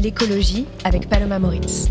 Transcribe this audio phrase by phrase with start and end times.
[0.00, 1.90] l'écologie avec Paloma Moritz.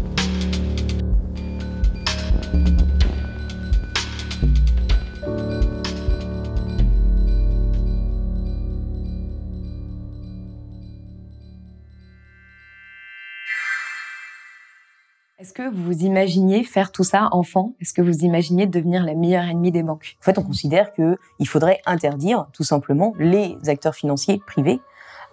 [15.37, 17.73] Est-ce que vous imaginiez faire tout ça enfant?
[17.79, 20.17] Est-ce que vous imaginiez devenir la meilleure ennemie des banques?
[20.21, 24.81] En fait, on considère qu'il faudrait interdire tout simplement les acteurs financiers privés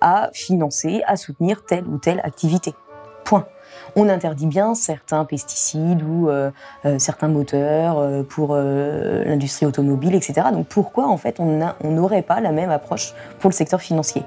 [0.00, 2.74] à financer, à soutenir telle ou telle activité.
[3.24, 3.46] Point.
[3.94, 6.50] On interdit bien certains pesticides ou euh,
[6.84, 10.48] euh, certains moteurs euh, pour l'industrie automobile, etc.
[10.52, 14.22] Donc pourquoi en fait on n'aurait pas la même approche pour le secteur financier?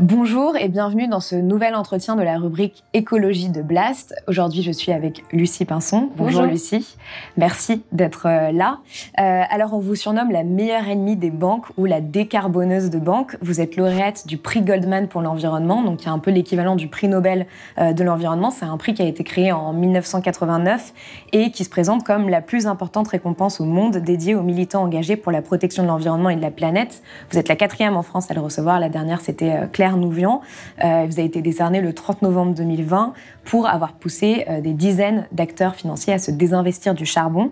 [0.00, 4.12] Bonjour et bienvenue dans ce nouvel entretien de la rubrique écologie de Blast.
[4.26, 6.08] Aujourd'hui, je suis avec Lucie Pinson.
[6.16, 6.96] Bonjour, Lucie.
[7.36, 8.80] Merci d'être euh, là.
[9.20, 13.36] Euh, alors, on vous surnomme la meilleure ennemie des banques ou la décarboneuse de banques.
[13.40, 16.88] Vous êtes lauréate du prix Goldman pour l'environnement, donc y a un peu l'équivalent du
[16.88, 17.46] prix Nobel
[17.78, 18.50] euh, de l'environnement.
[18.50, 20.92] C'est un prix qui a été créé en 1989
[21.30, 25.14] et qui se présente comme la plus importante récompense au monde dédiée aux militants engagés
[25.14, 27.00] pour la protection de l'environnement et de la planète.
[27.30, 28.80] Vous êtes la quatrième en France à le recevoir.
[28.80, 30.40] La dernière, c'était Claire Claire Nouvian.
[30.82, 33.12] Euh, vous avez été décerné le 30 novembre 2020
[33.44, 37.50] pour avoir poussé euh, des dizaines d'acteurs financiers à se désinvestir du charbon.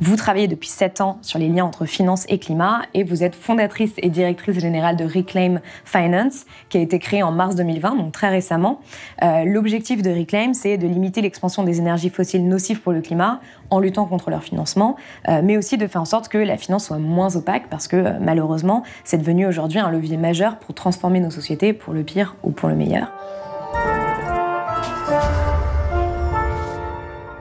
[0.00, 3.34] Vous travaillez depuis sept ans sur les liens entre finance et climat et vous êtes
[3.34, 8.12] fondatrice et directrice générale de Reclaim Finance, qui a été créée en mars 2020, donc
[8.12, 8.80] très récemment.
[9.22, 13.40] Euh, l'objectif de Reclaim, c'est de limiter l'expansion des énergies fossiles nocives pour le climat
[13.70, 14.96] en luttant contre leur financement,
[15.42, 18.82] mais aussi de faire en sorte que la finance soit moins opaque parce que malheureusement,
[19.04, 22.68] c'est devenu aujourd'hui un levier majeur pour transformer nos sociétés pour le pire ou pour
[22.68, 23.12] le meilleur.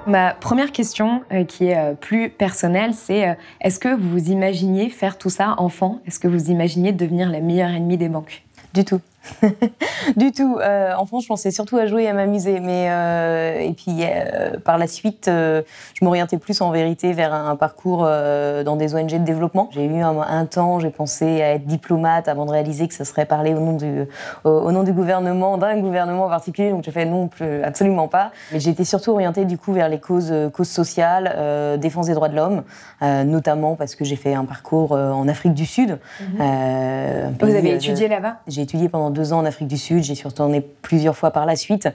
[0.06, 4.90] Ma première question, euh, qui est euh, plus personnelle, c'est euh, est-ce que vous imaginiez
[4.90, 6.00] faire tout ça enfant?
[6.06, 8.44] Est-ce que vous imaginiez devenir la meilleure ennemie des banques?
[8.74, 9.00] Du tout.
[10.18, 10.60] du tout.
[10.62, 12.60] Euh, enfant, je pensais surtout à jouer et à m'amuser.
[12.60, 15.62] Mais euh, et puis euh, par la suite, euh,
[15.94, 19.70] je m'orientais plus en vérité vers un, parcours dans des ONG de développement.
[19.72, 23.26] J'ai eu un, temps, j'ai pensé à être diplomate avant de réaliser que ça serait
[23.26, 24.06] parler au nom du
[24.44, 26.72] au, nom du gouvernement, d'un gouvernement en particulier.
[26.72, 28.32] Donc j'ai fait non, plus, absolument pas.
[28.52, 32.36] Mais été surtout orientée du coup vers les causes causes sociales, défense des droits de
[32.36, 32.64] l'homme,
[33.02, 36.00] notamment parce que j'ai fait un parcours en Afrique du Sud.
[36.20, 37.36] Mhm.
[37.40, 38.38] Vous avez étudié là-bas?
[38.48, 40.04] J'ai étudié pendant deux ans en Afrique du Sud.
[40.04, 41.88] J'ai surtout retourné plusieurs fois par la suite.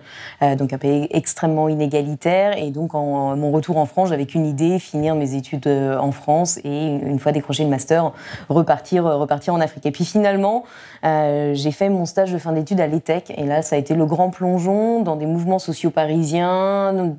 [0.43, 2.57] Euh, donc un pays extrêmement inégalitaire.
[2.57, 6.13] Et donc en mon retour en France, j'avais qu'une idée, finir mes études euh, en
[6.13, 8.13] France et une, fois décroché le master,
[8.49, 9.87] repartir, euh, repartir en Afrique.
[9.87, 10.65] Et puis finalement,
[11.03, 13.33] j'ai fait mon stage de fin d'études à l'ETEC.
[13.37, 17.15] Et là, ça a été le grand plongeon dans des mouvements sociaux parisiens,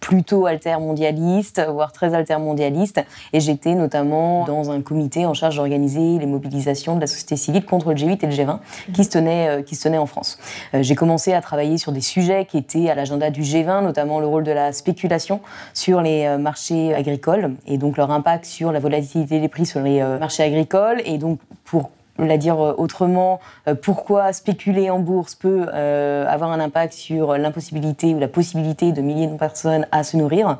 [0.00, 3.02] plutôt altermondialiste, voire très altermondialiste.
[3.32, 7.64] Et j'étais notamment dans un comité en charge d'organiser les mobilisations de la société civile
[7.64, 8.58] contre le G8 et le G20
[8.92, 10.38] qui se tenaient, euh, qui se tenaient en France.
[10.74, 14.20] Euh, j'ai commencé à travailler sur des sujets qui étaient à l'agenda du G20, notamment
[14.20, 15.40] le rôle de la spéculation
[15.74, 19.80] sur les euh, marchés agricoles et donc leur impact sur la volatilité des prix sur
[19.80, 21.00] les marchés agricoles.
[21.04, 23.40] Et donc, pour la dire autrement,
[23.82, 29.26] pourquoi spéculer en bourse peut avoir un impact sur l'impossibilité ou la possibilité de milliers
[29.26, 30.58] de personnes à se nourrir.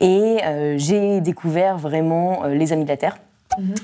[0.00, 0.38] Et
[0.76, 3.16] j'ai découvert vraiment les Amis de la Terre.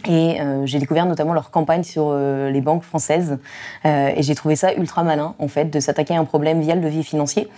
[0.06, 3.38] Et euh, j'ai découvert notamment leur campagne sur euh, les banques françaises.
[3.84, 6.74] Euh, et j'ai trouvé ça ultra malin, en fait, de s'attaquer à un problème via
[6.74, 7.48] le levier financier,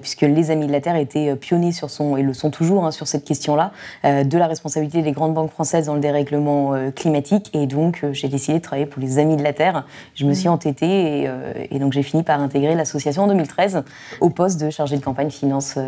[0.00, 2.90] puisque les Amis de la Terre étaient pionniers sur son, et le sont toujours, hein,
[2.90, 3.72] sur cette question-là,
[4.04, 7.50] de la responsabilité des grandes banques françaises dans le dérèglement climatique.
[7.54, 9.84] Et donc, j'ai décidé de travailler pour les Amis de la Terre.
[10.14, 10.54] Je me suis mhm.
[10.54, 11.30] entêtée et,
[11.70, 13.82] et donc j'ai fini par intégrer l'association en 2013
[14.20, 15.78] au poste de chargé de campagne finance,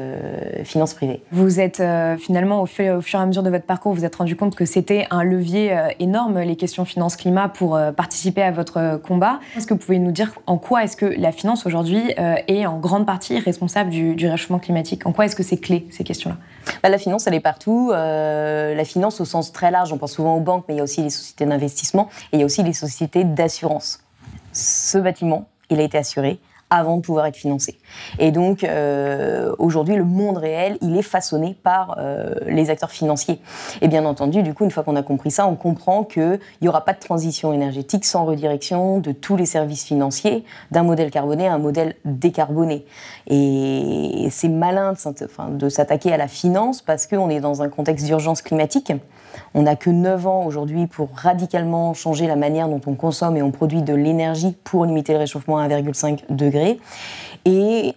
[0.65, 1.23] finance privée.
[1.33, 1.83] Vous êtes
[2.19, 4.55] finalement, au fur, au fur et à mesure de votre parcours, vous êtes rendu compte
[4.55, 9.41] que c'était un levier euh, énorme, les questions finance-climat, pour euh, participer à votre combat.
[9.57, 12.67] Est-ce que vous pouvez nous dire en quoi est-ce que la finance aujourd'hui euh, est
[12.67, 15.07] en grande partie responsable du, réchauffement climatique?
[15.07, 16.37] En quoi est-ce que c'est clé, ces questions-là?
[16.83, 17.91] Bah, La finance, elle est partout.
[17.93, 20.85] la finance au sens très large, on pense souvent aux banques, mais il y a
[20.85, 24.01] aussi les sociétés d'investissement et il y a aussi les sociétés d'assurance.
[24.53, 26.39] Ce bâtiment, il a été assuré
[26.71, 27.79] avant de pouvoir être financé.
[28.19, 33.41] Et donc euh, aujourd'hui, le monde réel, il est façonné par euh, les acteurs financiers.
[33.83, 36.69] Et bien entendu, du coup, une fois qu'on a compris ça, on comprend qu'il n'y
[36.69, 41.47] aura pas de transition énergétique sans redirection de tous les services financiers d'un modèle carboné
[41.47, 42.85] à un modèle décarboné.
[43.29, 44.95] Et c'est malin
[45.51, 48.93] de s'attaquer à la finance parce qu'on est dans un contexte d'urgence climatique.
[49.55, 53.43] On n'a que 9 ans aujourd'hui pour radicalement changer la manière dont on consomme et
[53.43, 56.56] on produit de l'énergie pour limiter le réchauffement à 1,5 degré.
[57.45, 57.95] Et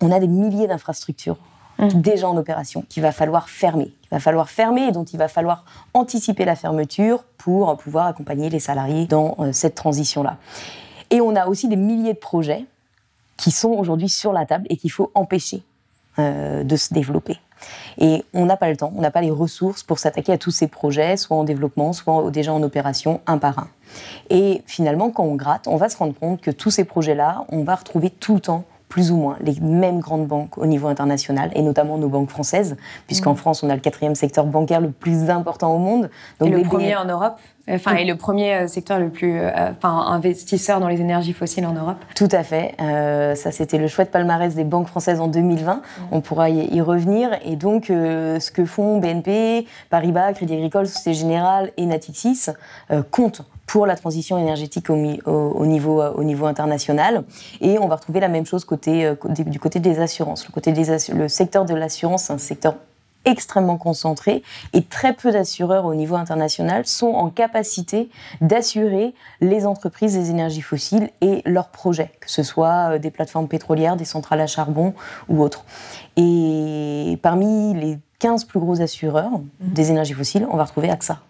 [0.00, 1.38] on a des milliers d'infrastructures
[1.78, 1.88] mmh.
[2.00, 3.92] déjà en opération qu'il va falloir fermer.
[4.04, 5.64] Il va falloir fermer et dont il va falloir
[5.94, 10.38] anticiper la fermeture pour pouvoir accompagner les salariés dans euh, cette transition-là.
[11.10, 12.64] Et on a aussi des milliers de projets
[13.36, 15.62] qui sont aujourd'hui sur la table et qu'il faut empêcher
[16.18, 17.38] euh, de se développer.
[17.98, 20.50] Et on n'a pas le temps, on n'a pas les ressources pour s'attaquer à tous
[20.50, 23.68] ces projets, soit en développement, soit déjà en opération, un par un.
[24.28, 27.64] Et finalement, quand on gratte, on va se rendre compte que tous ces projets-là, on
[27.64, 31.50] va retrouver tout le temps plus ou moins les mêmes grandes banques au niveau international,
[31.54, 32.76] et notamment nos banques françaises,
[33.06, 33.36] puisqu'en mmh.
[33.36, 36.10] France, on a le quatrième secteur bancaire le plus important au monde.
[36.40, 37.38] Donc et le premier en Europe
[37.68, 41.66] Enfin, et le premier euh, secteur le plus, euh, enfin, investisseur dans les énergies fossiles
[41.66, 41.98] en Europe.
[42.16, 42.74] Tout à fait.
[42.80, 45.74] Euh, ça, c'était le chouette palmarès des banques françaises en 2020.
[45.74, 45.80] Mmh.
[46.10, 47.30] On pourra y, revenir.
[47.44, 52.46] Et donc, ce que font BNP, Paribas, Crédit Agricole, Société Générale et Natixis
[53.10, 57.22] comptent pour la transition énergétique au, niveau, au niveau international.
[57.60, 60.44] Et on va retrouver la même chose côté, du côté des assurances.
[60.46, 62.74] Le, côté des le secteur de l'assurance, un secteur
[63.24, 70.14] extrêmement concentré et très peu d'assureurs au niveau international sont en capacité d'assurer les entreprises
[70.14, 74.40] des énergies fossiles et leurs projets, que ce soit euh, des plateformes pétrolières, des centrales
[74.40, 74.94] à charbon
[75.28, 75.64] ou autres.
[76.16, 79.44] Et parmi les 15 plus gros assureurs mmh.
[79.60, 81.20] des énergies fossiles, on va retrouver AXA.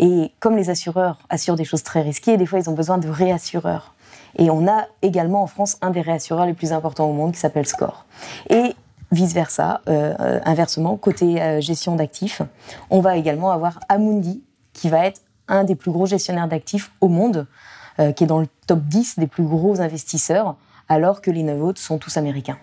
[0.00, 3.08] Et comme les assureurs assurent des choses très risquées, des fois ils ont besoin de
[3.08, 3.94] réassureurs.
[4.38, 7.38] Et on a également en France un des réassureurs les plus importants au monde qui
[7.38, 8.06] s'appelle SCORE.
[8.48, 8.74] Et
[9.12, 12.40] vice-versa, euh, euh, inversement, côté euh, gestion d'actifs,
[12.88, 14.42] on va également avoir Amundi,
[14.72, 17.46] qui va être un des plus gros gestionnaires d'actifs au monde,
[18.16, 20.56] qui est dans le top 10 des plus gros investisseurs,
[20.88, 22.56] alors que les neuf autres sont tous américains.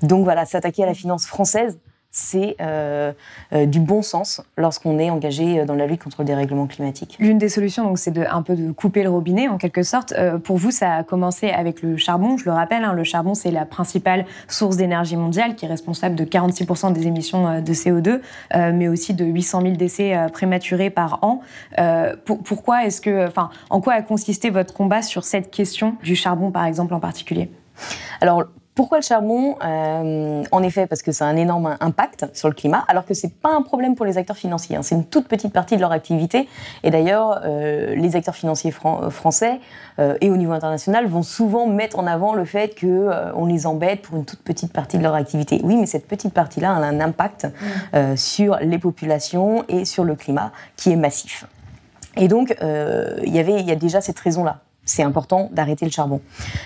[0.00, 1.78] Donc voilà, s'attaquer à la finance française,
[2.14, 3.12] c'est euh,
[3.52, 7.16] euh, du bon sens lorsqu'on est engagé euh, dans la lutte contre le dérèglement climatique.
[7.18, 10.14] L'une des solutions, donc, c'est de, un peu de couper le robinet, en quelque sorte.
[10.44, 12.36] pour vous, ça a commencé avec le charbon.
[12.36, 16.14] Je le rappelle, hein, le charbon, c'est la principale source d'énergie mondiale qui est responsable
[16.14, 18.20] de 46% des émissions de CO2,
[18.72, 21.40] mais aussi de 800 000 décès prématurés par an.
[22.24, 26.52] pourquoi est-ce que, enfin, en quoi a consisté votre combat sur cette question du charbon,
[26.52, 27.50] par exemple, en particulier?
[28.20, 28.44] Alors,
[28.74, 32.54] pourquoi le charbon euh, En effet, parce que ça a un énorme impact sur le
[32.54, 34.74] climat, alors que c'est pas un problème pour les acteurs financiers.
[34.74, 34.82] Hein.
[34.82, 36.48] C'est une toute petite partie de leur activité.
[36.82, 39.60] Et d'ailleurs, euh, les acteurs financiers euh, français
[40.20, 44.02] et au niveau international vont souvent mettre en avant le fait que on les embête
[44.02, 45.60] pour une toute petite partie de leur activité.
[45.62, 47.46] Oui, mais cette petite partie-là a un impact
[47.92, 48.16] mmh.
[48.16, 51.46] sur les populations et sur le climat qui est massif.
[52.16, 55.90] Et donc, il y avait, il y a déjà cette raison-là c'est important d'arrêter le
[55.90, 56.20] charbon.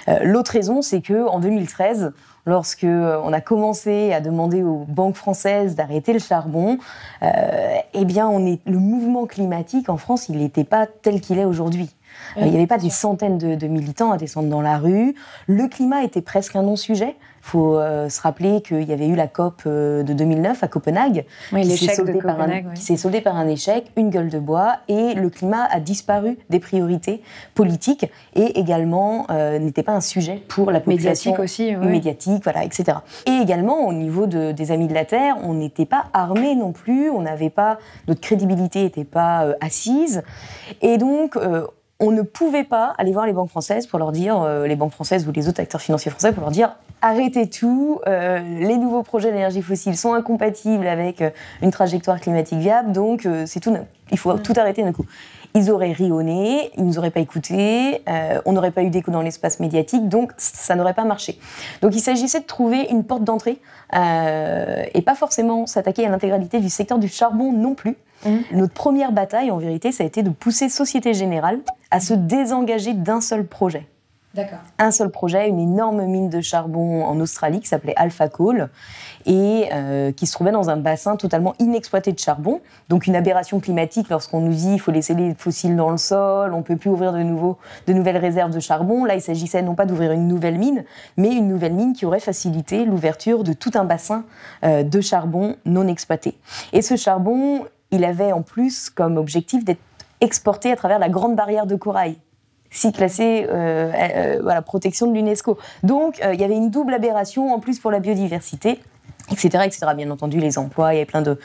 [0.08, 2.12] Euh, l'autre raison, c'est que en 2013,
[2.46, 6.78] lorsque euh, on a commencé à demander aux banques françaises d'arrêter le charbon,
[7.22, 11.38] euh, eh bien, on est, le mouvement climatique en France, il n'était pas tel qu'il
[11.38, 11.90] est aujourd'hui.
[12.36, 15.14] il n'y avait pas des centaines de, militants à descendre dans la rue.
[15.46, 17.16] Le climat était presque un non-sujet.
[17.48, 20.68] Il faut euh, se rappeler qu'il y avait eu la COP euh, de 2009 à
[20.68, 25.30] Copenhague, qui s'est soldée, par un, par un échec, une gueule de bois, et le
[25.30, 27.22] climat a disparu des priorités
[27.54, 32.64] politiques et également euh, n'était pas un sujet pour la population médiatique aussi, médiatique, voilà,
[32.64, 32.98] etc.
[33.24, 37.08] Et également au niveau des Amis de la Terre, on n'était pas armés non plus,
[37.08, 40.22] on n'avait pas notre crédibilité n'était pas assise,
[40.82, 41.38] et donc
[42.00, 45.26] on ne pouvait pas aller voir les banques françaises pour leur dire, les banques françaises
[45.26, 49.30] ou les autres acteurs financiers français pour leur dire arrêtez tout, euh, les nouveaux projets
[49.30, 51.30] d'énergie fossile sont incompatibles avec euh,
[51.62, 53.76] une trajectoire climatique viable, donc euh, c'est tout,
[54.10, 55.06] il faut tout arrêter d'un coup.
[55.54, 58.02] Ils auraient rionné, ils nous auraient pas écoutés,
[58.44, 61.38] on n'aurait pas eu d'écho dans l'espace médiatique, donc ça n'aurait pas marché.
[61.80, 63.58] Donc il s'agissait de trouver une porte d'entrée
[63.94, 67.96] et pas forcément s'attaquer à l'intégralité du secteur du charbon non plus.
[68.26, 68.36] Mm.
[68.52, 71.60] Notre première bataille, en vérité, ça a été de pousser Société Générale
[71.90, 73.86] à se désengager d'un seul projet
[74.78, 78.68] un seul projet, une énorme mine de charbon en Australie qui s'appelait Alpha Coal
[79.26, 82.60] et euh, qui se trouvait dans un bassin totalement inexploité de charbon.
[82.88, 86.52] Donc une aberration climatique lorsqu'on nous dit qu'il faut laisser les fossiles dans le sol,
[86.54, 89.04] on peut plus ouvrir de, de nouvelles réserves de charbon.
[89.04, 90.84] Là, il s'agissait non pas d'ouvrir une nouvelle mine,
[91.16, 94.24] mais une nouvelle mine qui aurait facilité l'ouverture de tout un bassin
[94.64, 96.36] euh, de charbon non exploité.
[96.72, 99.80] Et ce charbon, il avait en plus comme objectif d'être
[100.20, 102.16] exporté à travers la grande barrière de corail
[102.70, 105.58] si classé euh, voilà, protection de l'UNESCO.
[105.82, 108.80] Donc, il y avait une double aberration en plus pour la biodiversité
[109.30, 109.86] etc., etc.
[109.96, 111.38] Bien entendu, les emplois, il y avait plein de,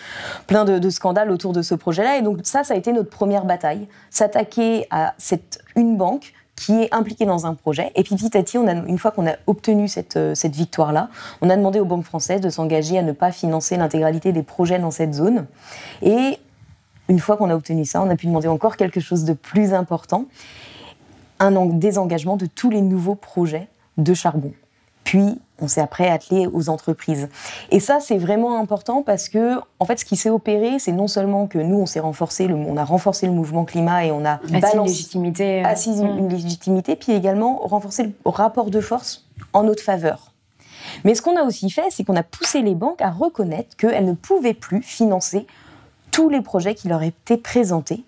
[0.48, 2.18] plein de, scandales autour de ce projet-là.
[2.18, 6.84] Et donc ça, ça a été notre première bataille, s'attaquer à cette une banque qui
[6.84, 7.92] est impliquée dans un projet.
[7.96, 11.10] Et puis petit à petit, une fois qu'on a obtenu cette, euh, cette victoire-là,
[11.42, 14.77] on a demandé aux banques françaises de s'engager à ne pas financer l'intégralité des projets
[14.77, 15.48] dans cette zone.
[16.03, 16.38] Et
[17.10, 19.74] une fois qu'on a obtenu ça, on a pu demander encore quelque chose de plus
[19.74, 20.25] important,
[21.40, 24.54] un désengagement de tous les nouveaux projets de charbon.
[25.04, 27.30] Puis, on s'est après attelé aux entreprises.
[27.72, 31.08] Et ça, c'est vraiment important parce que, en fait, ce qui s'est opéré, c'est non
[31.08, 34.25] seulement que nous, on s'est renforcé, le, on a renforcé le mouvement climat et on
[34.25, 36.30] a assis une légitimité, euh, une, mm.
[36.30, 40.34] légitimité, puis également renforcé le rapport de force en notre faveur.
[41.04, 44.06] Mais ce qu'on a aussi fait, c'est qu'on a poussé les banques à reconnaître qu'elles
[44.06, 45.48] ne pouvaient plus financer
[46.12, 48.04] tous les projets qui leur étaient présentés,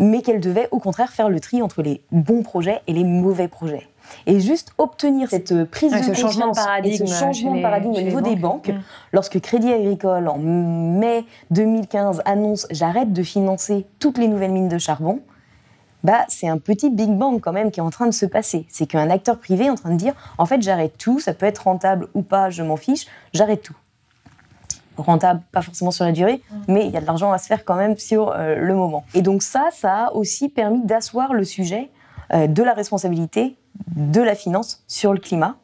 [0.00, 3.46] mais qu'elles devaient au contraire faire le tri entre les bons projets et les mauvais
[3.46, 3.86] projets.
[4.26, 8.00] Et juste obtenir cette prise de ce changement de paradigme, ce changement de paradigme au
[8.00, 8.80] niveau des banques, mm.
[9.12, 14.78] lorsque Crédit Agricole, en mai 2015, annonce j'arrête de financer toutes les nouvelles mines de
[14.78, 15.20] charbon,
[16.02, 18.66] bah, c'est un petit Big Bang quand même qui est en train de se passer.
[18.70, 21.46] C'est qu'un acteur privé est en train de dire en fait, j'arrête tout, ça peut
[21.46, 23.76] être rentable ou pas, je m'en fiche, j'arrête tout.
[25.02, 26.56] Rentable, pas forcément sur la durée, mm.
[26.68, 29.04] mais il y a de l'argent à se faire quand même sur euh, le moment.
[29.14, 31.90] Et donc, ça, ça a aussi permis d'asseoir le sujet
[32.32, 33.56] euh, de la responsabilité
[33.96, 35.56] de la finance sur le climat.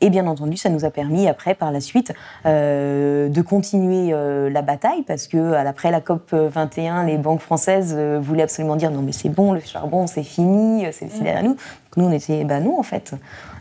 [0.00, 2.12] Et bien entendu, ça nous a permis après, par la suite,
[2.46, 7.96] euh, de continuer euh, la bataille parce que après la COP 21, les banques françaises
[7.96, 11.56] voulaient absolument dire non mais c'est bon, le charbon c'est fini, c'est derrière nous.
[11.96, 13.14] nous on était bah non en fait.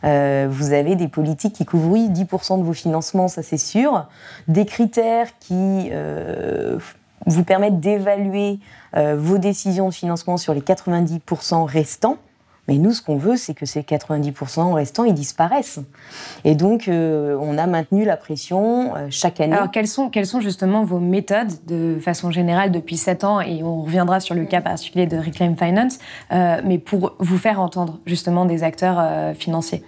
[0.03, 4.05] vous avez des politiques qui couvrent oui 10% de vos financements, ça c'est sûr,
[4.47, 5.91] des critères qui
[7.25, 8.59] vous permettent d'évaluer
[8.95, 12.17] vos décisions de financement sur les 90% restants.
[12.67, 15.79] Mais nous, ce qu'on veut, c'est que ces 90% restants, ils disparaissent.
[16.43, 19.53] Et donc, euh, on a maintenu la pression euh, chaque année.
[19.53, 23.63] Alors, quelles sont, quelles sont justement vos méthodes de façon générale depuis 7 ans Et
[23.63, 25.99] on reviendra sur le cas particulier de Reclaim Finance,
[26.33, 29.83] euh, mais pour vous faire entendre justement des acteurs financiers?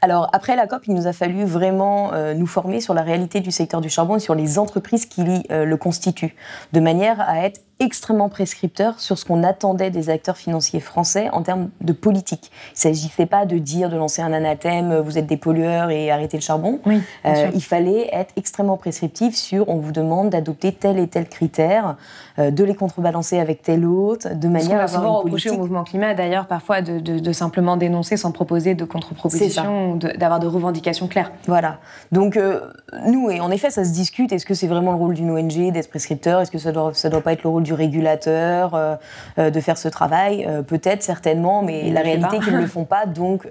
[0.00, 3.50] Alors, après la COP, il nous a fallu vraiment nous former sur la réalité du
[3.50, 6.34] secteur du charbon et sur les entreprises qui le constituent,
[6.72, 11.42] de manière à être extrêmement prescripteur sur ce qu'on attendait des acteurs financiers français en
[11.42, 12.50] termes de politique.
[12.68, 16.10] Il ne s'agissait pas de dire, de lancer un anathème, vous êtes des pollueurs et
[16.10, 16.78] arrêtez le charbon.
[16.86, 21.96] Euh, il fallait être extrêmement prescriptif sur, on vous demande d'adopter tel et tel critère,
[22.38, 26.14] euh, de les contrebalancer avec tel autre, de manière à souvent reproché au mouvement climat
[26.14, 31.32] d'ailleurs parfois de, simplement dénoncer sans proposer de contre-proposition, d'avoir de, revendications claires.
[31.46, 31.78] Voilà.
[32.12, 32.60] Donc euh,
[33.06, 34.32] nous, et en effet, ça se discute.
[34.32, 36.40] Est-ce que c'est vraiment le rôle d'une ONG d'être prescripteur?
[36.40, 38.96] Est-ce que ça doit, ça doit pas être le rôle du régulateur euh,
[39.38, 42.84] euh, de faire ce travail euh, Peut-être, certainement, mais la réalité, qu'ils ne le font
[42.84, 43.06] pas.
[43.06, 43.48] Donc,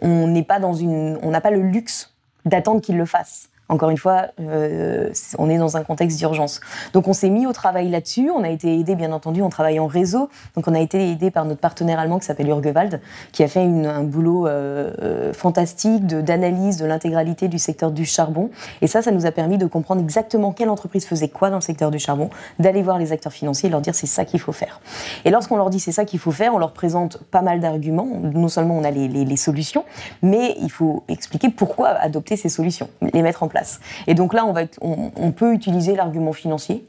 [0.00, 3.48] on n'est pas dans une, on n'a pas le luxe d'attendre qu'ils le fassent.
[3.70, 6.60] Encore une fois, euh, on est dans un contexte d'urgence.
[6.94, 8.30] Donc on s'est mis au travail là-dessus.
[8.30, 10.30] On a été aidé, bien entendu, on travaille en réseau.
[10.56, 13.60] Donc on a été aidé par notre partenaire allemand qui s'appelle Urgewald, qui a fait
[13.60, 18.50] un boulot euh, euh, fantastique d'analyse de, l'intégralité du secteur du charbon.
[18.80, 21.62] Et ça, ça nous a permis de comprendre exactement quelle entreprise faisait quoi dans le
[21.62, 24.52] secteur du charbon, d'aller voir les acteurs financiers et leur dire c'est ça qu'il faut
[24.52, 24.80] faire.
[25.26, 28.08] Et lorsqu'on leur dit c'est ça qu'il faut faire, on leur présente pas mal d'arguments.
[28.22, 29.84] Non seulement on a les, les solutions,
[30.22, 33.57] mais il faut expliquer pourquoi adopter ces solutions, les mettre en place.
[34.06, 36.86] Et donc là, on, va on, peut utiliser l'argument financier.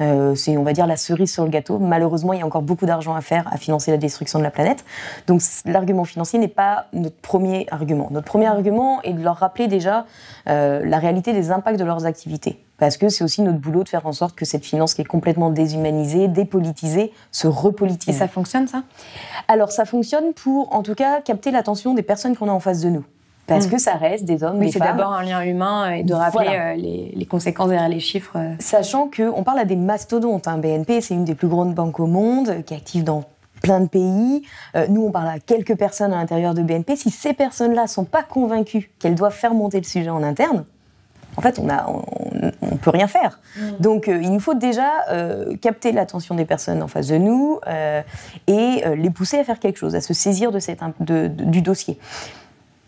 [0.00, 1.78] Euh, c'est, on va dire, la cerise sur le gâteau.
[1.78, 4.50] Malheureusement, il y a encore beaucoup d'argent à faire à financer la destruction de la
[4.50, 4.84] planète.
[5.26, 8.08] Donc, l'argument financier n'est pas notre premier argument.
[8.10, 10.06] Notre premier argument est de leur rappeler déjà
[10.48, 12.64] euh, la réalité des impacts de leurs activités.
[12.78, 15.04] Parce que c'est aussi notre boulot de faire en sorte que cette finance qui est
[15.04, 18.14] complètement déshumanisée, dépolitisée, se repolitise.
[18.14, 18.84] Et ça fonctionne, ça?
[19.48, 22.80] Alors, ça fonctionne pour, en tout cas, capter l'attention des personnes qu'on a en face
[22.80, 23.04] de nous
[23.50, 23.70] parce mm.
[23.70, 26.74] que ça reste des hommes, oui, C'est d'abord un lien humain et de rappeler euh,
[26.76, 28.36] les, conséquences derrière les chiffres.
[28.36, 28.54] Euh.
[28.60, 30.46] Sachant qu'on parle à des mastodontes.
[30.46, 30.58] Hein.
[30.58, 33.24] BNP, c'est une des plus grandes banques au monde, qui est active dans
[33.60, 34.42] plein de pays.
[34.76, 36.94] Euh, nous, on parle à quelques personnes à l'intérieur de BNP.
[36.94, 40.64] Si ces personnes-là sont pas convaincues qu'elles doivent faire monter le sujet en interne,
[41.36, 43.40] en fait, on ne on, peut rien faire.
[43.56, 43.60] Mm.
[43.80, 44.90] Donc, il nous faut déjà
[45.60, 47.60] capter l'attention des personnes en face de nous
[48.46, 51.98] et les pousser à faire quelque chose, à se saisir de cette, du dossier.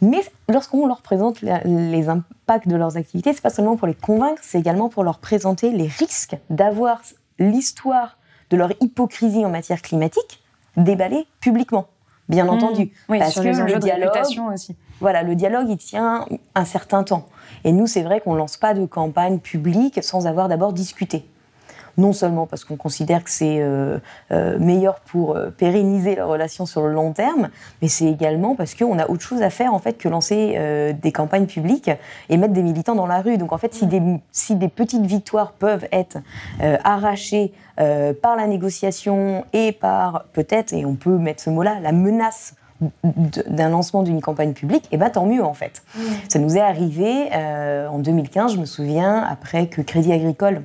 [0.02, 4.40] Mais lorsqu'on leur présente les impacts de leurs activités, c'est pas seulement pour les convaincre,
[4.42, 7.00] c'est également pour leur présenter les risques d'avoir
[7.38, 8.18] l'histoire
[8.50, 10.42] de leur hypocrisie en matière climatique
[10.76, 11.87] déballée publiquement,
[12.28, 12.50] bien mmh.
[12.50, 12.92] entendu.
[13.09, 14.11] Oui, parce que le dialogue,
[14.52, 14.76] aussi.
[15.00, 17.28] Voilà, le dialogue, il tient un certain temps.
[17.64, 21.28] Et nous, c'est vrai qu'on lance pas de campagne publique sans avoir d'abord discuté.
[21.99, 23.99] Non seulement parce qu'on considère que c'est euh,
[24.31, 28.99] euh, meilleur pour pérenniser la relation sur le long terme, mais c'est également parce qu'on
[28.99, 31.91] a autre chose à faire en fait que lancer des campagnes publiques
[32.29, 33.37] et mettre des militants dans la rue.
[33.37, 36.19] Donc en fait, si des, si des petites victoires peuvent être
[36.61, 42.55] arrachées par la négociation et par peut-être, et on peut mettre ce mot-là, la menace
[43.05, 45.83] d'un lancement d'une campagne publique, et eh ben tant mieux en fait.
[46.29, 50.63] Ça nous est arrivé euh, en 2015, je me souviens, après que Crédit Agricole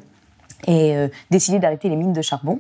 [0.66, 2.60] ait euh, décidé d'arrêter les mines de charbon.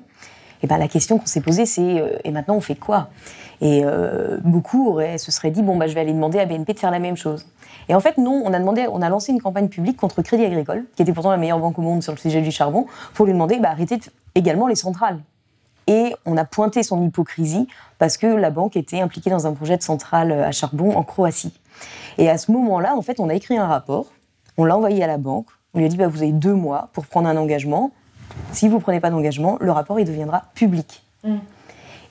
[0.64, 3.10] Et ben la question qu'on s'est posée, c'est euh, et maintenant on fait quoi?
[3.60, 3.84] Et
[4.44, 6.92] beaucoup auraient, se seraient dit bon bah je vais aller demander à BNP de faire
[6.92, 7.48] la même chose.
[7.90, 10.46] Et en fait non, on a demandé, on a lancé une campagne publique contre Crédit
[10.46, 12.86] Agricole, qui était pourtant la meilleure banque au monde sur le sujet du charbon,
[13.16, 13.98] pour lui demander bah, arrêter
[14.36, 15.18] également les centrales
[15.88, 19.78] et on a pointé son hypocrisie parce que la banque était impliquée dans un projet
[19.78, 21.54] de centrale à charbon en Croatie.
[22.18, 24.08] Et à ce moment-là, en fait, on a écrit un rapport,
[24.58, 26.90] on l'a envoyé à la banque, on lui a dit bah, vous avez deux mois
[26.94, 27.92] pour prendre un engagement.
[28.52, 31.04] Si vous ne prenez pas d'engagement, le rapport il deviendra public.
[31.24, 31.36] Mm.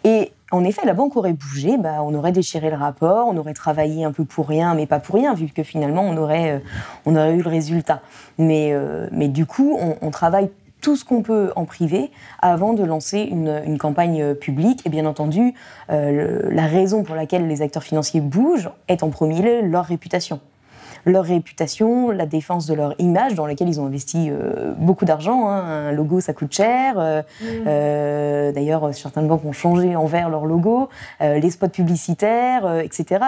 [0.05, 3.55] Et en effet, la banque aurait bougé, bah, on aurait déchiré le rapport, on aurait
[3.55, 6.59] travaillé un peu pour rien, mais pas pour rien, vu que finalement on aurait, euh,
[7.07, 8.03] on aurait eu le résultat.
[8.39, 10.49] Mais, euh, mais du coup, on, on travaille
[10.81, 14.87] tout ce qu'on peut en privé avant de lancer une, campagne publique.
[14.87, 15.55] Et bien entendu,
[15.91, 20.39] euh, la raison pour laquelle les acteurs financiers bougent est en premier lieu leur réputation
[21.07, 25.49] leur réputation, la défense de leur image, dans laquelle ils ont investi euh, beaucoup d'argent.
[25.49, 25.89] Hein.
[25.89, 26.97] Un logo, ça coûte cher.
[26.99, 28.53] Euh, mm.
[28.53, 30.89] D'ailleurs, certaines banques ont changé envers leur logo.
[31.21, 33.21] les spots publicitaires, etc.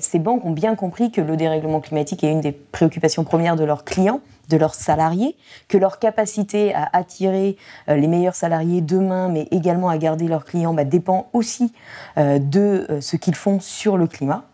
[0.00, 3.64] ces banques ont bien compris que le dérèglement climatique est une des préoccupations premières de
[3.64, 5.36] leurs clients de leurs salariés,
[5.68, 7.56] que leur capacité à attirer
[7.88, 11.72] euh, les meilleurs salariés demain, mais également à garder leurs clients, bah, dépend aussi
[12.18, 14.44] euh, de euh, ce qu'ils font sur le climat.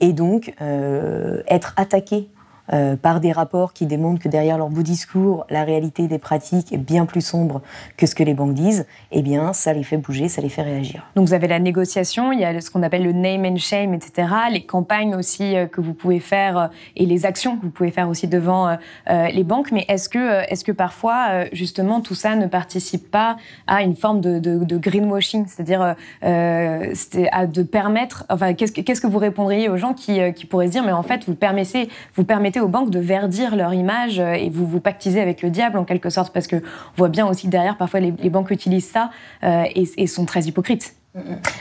[0.00, 2.28] Et donc, être attaqué
[2.72, 6.72] euh, par des rapports qui démontrent que derrière leur beau discours, la réalité des pratiques
[6.72, 7.62] est bien plus sombre
[7.96, 10.62] que ce que les banques disent, eh bien, ça les fait bouger, ça les fait
[10.62, 11.06] réagir.
[11.16, 13.94] Donc, vous avez la négociation, il y a ce qu'on appelle le name and shame,
[13.94, 17.70] etc., les campagnes aussi euh, que vous pouvez faire euh, et les actions que vous
[17.70, 18.76] pouvez faire aussi devant
[19.08, 19.72] les banques.
[19.72, 24.20] Mais est-ce que, est-ce que parfois, justement, tout ça ne participe pas à une forme
[24.20, 30.20] de, greenwashing, c'est-à-dire de permettre, enfin, qu'est-ce que, qu'est-ce que vous répondriez aux gens qui,
[30.48, 34.32] pourraient se dire, mais en fait, vous permettez aux banques de verdir leur image euh,
[34.32, 37.26] et vous vous pactisez avec le diable en quelque sorte parce que on voit bien
[37.26, 39.10] aussi derrière parfois les, banques utilisent ça
[39.44, 40.97] euh, et, sont très hypocrites.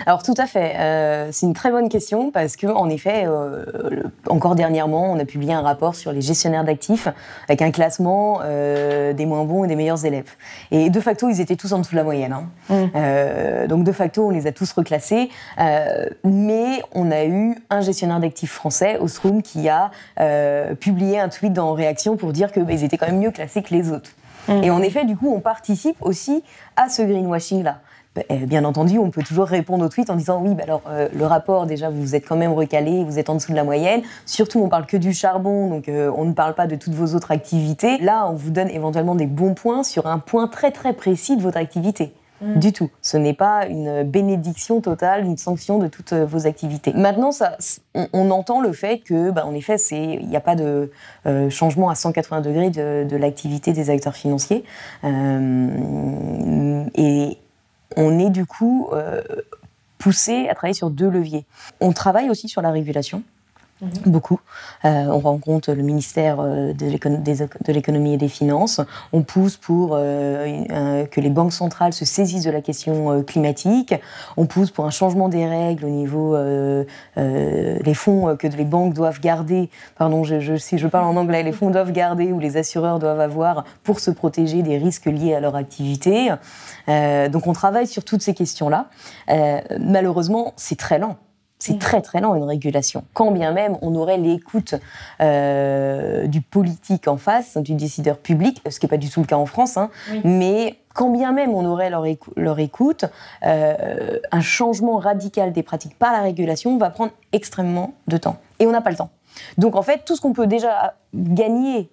[0.05, 3.25] Alors tout à fait, euh, c'est une très bonne question parce que en effet,
[4.29, 7.07] encore dernièrement, on a publié un rapport sur les gestionnaires d'actifs
[7.47, 10.35] avec un classement des moins bons et des meilleurs élèves.
[10.71, 12.33] Et de facto, ils étaient tous en dessous de la moyenne.
[12.33, 12.47] Hein.
[12.69, 13.67] Mm.
[13.67, 15.29] donc de facto, on les a tous reclassés,
[16.23, 19.91] mais on a eu un gestionnaire d'actifs français, Ostrom, qui a
[20.79, 23.73] publié un tweet en réaction pour dire qu'ils bah, étaient quand même mieux classés que
[23.73, 24.11] les autres.
[24.47, 24.63] Mm.
[24.63, 26.43] Et en effet, du coup, on participe aussi
[26.75, 27.79] à ce greenwashing-là.
[28.29, 31.09] Eh, bien entendu, on peut toujours répondre au tweet en disant oui, bah alors euh,
[31.13, 34.01] le rapport, déjà, vous êtes quand même recalé, vous êtes en dessous de la moyenne.
[34.25, 37.15] Surtout, on parle que du charbon, donc euh, on ne parle pas de toutes vos
[37.15, 37.97] autres activités.
[37.99, 41.41] Là, on vous donne éventuellement des bons points sur un point très très précis de
[41.41, 42.13] votre activité.
[42.41, 42.59] Mm.
[42.59, 42.91] Du tout.
[43.01, 46.93] Ce n'est pas une bénédiction totale, une sanction de toutes euh, vos activités.
[46.93, 47.57] Maintenant, ça,
[48.13, 50.91] on, entend le fait que, bah, en effet, il n'y a pas de
[51.49, 54.63] changement à 180 degrés de, l'activité des acteurs financiers.
[56.95, 57.37] et
[57.97, 59.21] on est du coup euh,
[59.97, 61.45] poussé à travailler sur deux leviers.
[61.81, 63.23] On travaille aussi sur la régulation.
[63.81, 63.89] Mhm.
[64.07, 64.39] Beaucoup.
[64.85, 68.81] Euh, on rencontre le ministère euh, de l'économie et des finances.
[69.13, 73.93] On pousse pour que les banques centrales se saisissent de la question climatique.
[74.35, 76.37] On pousse pour un changement des règles au niveau
[77.15, 79.69] des fonds que les banques doivent garder.
[79.97, 80.23] Pardon,
[80.57, 83.99] si je parle en anglais, les fonds doivent garder ou les assureurs doivent avoir pour
[83.99, 86.31] se protéger des risques liés à leur activité.
[86.89, 88.87] Euh, donc on travaille sur toutes ces questions-là.
[89.29, 91.17] Euh, malheureusement, c'est très lent.
[91.59, 91.79] C'est mm.
[91.79, 93.03] très très lent une régulation.
[93.13, 94.75] Quand bien même on aurait l'écoute
[95.21, 99.25] euh, du politique en face, du décideur public, ce qui n'est pas du tout le
[99.25, 99.89] cas en France, hein,
[100.23, 103.05] mais quand bien même on aurait leur, leur écoute,
[103.41, 108.37] un changement radical des pratiques par la régulation va prendre extrêmement de temps.
[108.59, 109.09] Et on n'a pas le temps.
[109.57, 111.89] Donc en fait, tout ce qu'on peut déjà gagner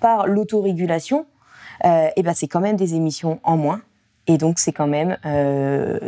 [0.00, 1.26] par l'autorégulation,
[1.84, 3.80] eh ben, c'est quand même des émissions en moins
[4.28, 5.98] et donc, c'est quand même euh,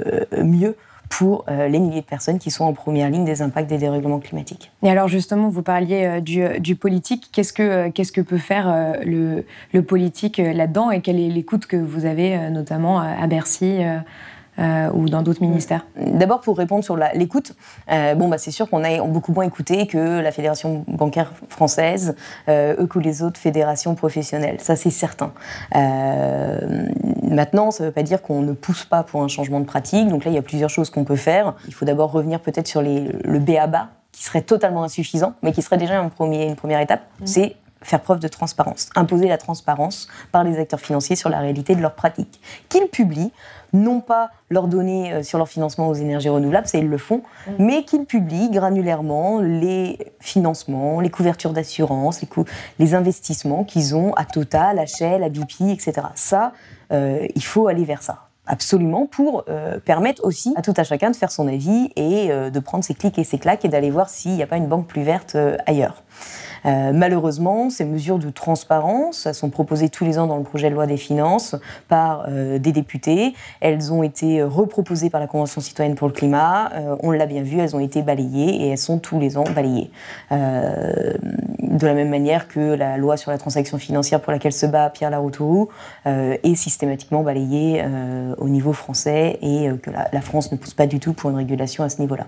[0.43, 0.77] mieux
[1.11, 4.21] pour euh, les milliers de personnes qui sont en première ligne des impacts des dérèglements
[4.21, 4.73] climatiques.
[4.83, 7.29] Et alors justement, vous parliez euh, du, politique.
[7.33, 9.45] Qu'est-ce que, qu'est-ce que peut faire le,
[9.83, 10.91] politique là-dedans?
[10.91, 13.81] Et quel est l'écoute que vous avez notamment à Bercy
[14.61, 17.55] ou dans d'autres ministères D'abord, pour répondre sur l'écoute,
[17.89, 22.15] bon, bah, c'est sûr qu'on a beaucoup moins écouté que la Fédération bancaire française,
[22.49, 24.59] eux que les autres fédérations professionnelles.
[24.61, 25.33] Ça, c'est certain.
[27.23, 30.09] maintenant, ça ne veut pas dire qu'on ne pousse pas pour un changement de pratique.
[30.09, 31.55] Donc là, il y a plusieurs choses qu'on peut faire.
[31.67, 35.63] Il faut d'abord revenir peut-être sur les, le BABA, qui serait totalement insuffisant, mais qui
[35.63, 37.03] serait déjà un premier, une première étape.
[37.21, 37.27] Mmh.
[37.27, 41.75] C'est faire preuve de transparence, imposer la transparence par les acteurs financiers sur la réalité
[41.75, 43.33] de leurs pratiques, qu'ils publient,
[43.73, 47.23] non pas leurs données euh, sur leur financement aux énergies renouvelables, ça ils le font,
[47.47, 47.53] mm.
[47.59, 52.29] mais qu'ils publient granulairement les financements, les couvertures d'assurance, les,
[52.79, 55.93] les, investissements qu'ils ont à Total, à Shell, à BP, etc.
[56.15, 56.53] Ça,
[56.93, 61.11] euh, il faut aller vers ça absolument pour euh, permettre aussi à tout à chacun
[61.11, 64.09] de faire son avis et de prendre ses clics et ses claques et d'aller voir
[64.09, 66.03] s'il n'y a pas une banque plus verte ailleurs.
[66.67, 70.75] Euh, malheureusement, ces mesures de transparence sont proposées tous les ans dans le projet de
[70.75, 71.57] loi des finances
[71.89, 73.35] par euh, des députés.
[73.61, 76.71] Elles ont été reproposées par la Convention citoyenne pour le climat.
[76.75, 79.45] Euh, on l'a bien vu, elles ont été balayées et elles sont tous les ans
[79.55, 79.91] balayées.
[80.31, 84.91] de la même manière que la loi sur la transaction financière pour laquelle se bat
[84.91, 85.69] Pierre Laroutourou
[86.05, 87.85] est systématiquement balayée
[88.39, 91.85] au niveau français et que la, France ne pousse pas du tout pour une régulation
[91.85, 92.27] à ce niveau-là.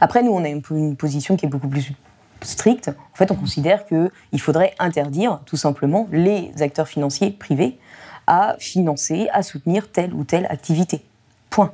[0.00, 1.92] Après, nous, on a une position qui est beaucoup plus
[2.42, 7.78] stricte, en fait, on considère qu'il faudrait interdire tout simplement les acteurs financiers privés
[8.26, 11.04] à financer, à soutenir telle ou telle activité.
[11.50, 11.72] Point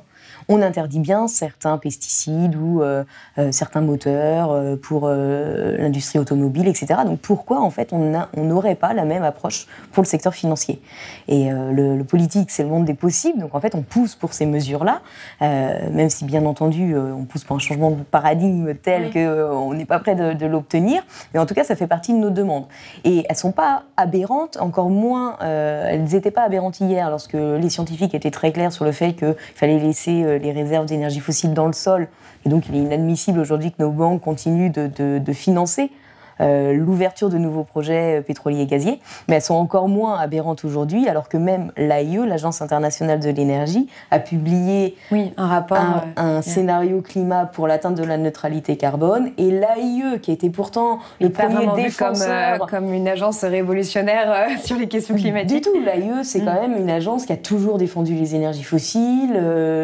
[0.49, 3.03] on interdit bien certains pesticides ou euh,
[3.37, 7.01] euh, certains moteurs euh, pour l'industrie automobile, etc.
[7.05, 10.81] Donc pourquoi en fait on n'aurait pas la même approche pour le secteur financier?
[11.27, 14.45] Et le, politique, c'est le monde des possibles, donc en fait on pousse pour ces
[14.45, 15.01] mesures-là,
[15.41, 19.99] même si bien entendu on pousse pour un changement de paradigme tel qu'on n'est pas
[19.99, 22.65] prêt de, l'obtenir, mais en tout cas ça fait partie de nos demandes.
[23.03, 28.15] Et elles sont pas aberrantes, encore moins, elles n'étaient pas aberrantes hier lorsque les scientifiques
[28.15, 31.73] étaient très clairs sur le fait qu'il fallait laisser les réserves d'énergie fossile dans le
[31.73, 32.07] sol.
[32.45, 36.06] Et donc, il est inadmissible aujourd'hui que nos banques continuent de financer euh,
[36.39, 41.07] l'ouverture de nouveaux projets euh, pétroliers et gaziers, mais elles sont encore moins aberrantes aujourd'hui,
[41.07, 45.77] alors que même l'AIE, l'Agence internationale de l'énergie, a publié oui, un, rapport,
[46.15, 50.99] un, euh, scénario climat pour l'atteinte de la neutralité carbone, et l'AIE, qui était pourtant
[51.19, 52.59] le premier défenseur...
[52.59, 55.47] Comme, comme, une agence révolutionnaire sur les questions climatiques.
[55.47, 56.69] Du tout, l'AIE, c'est quand mm.
[56.69, 59.33] même une agence qui a toujours défendu les énergies fossiles,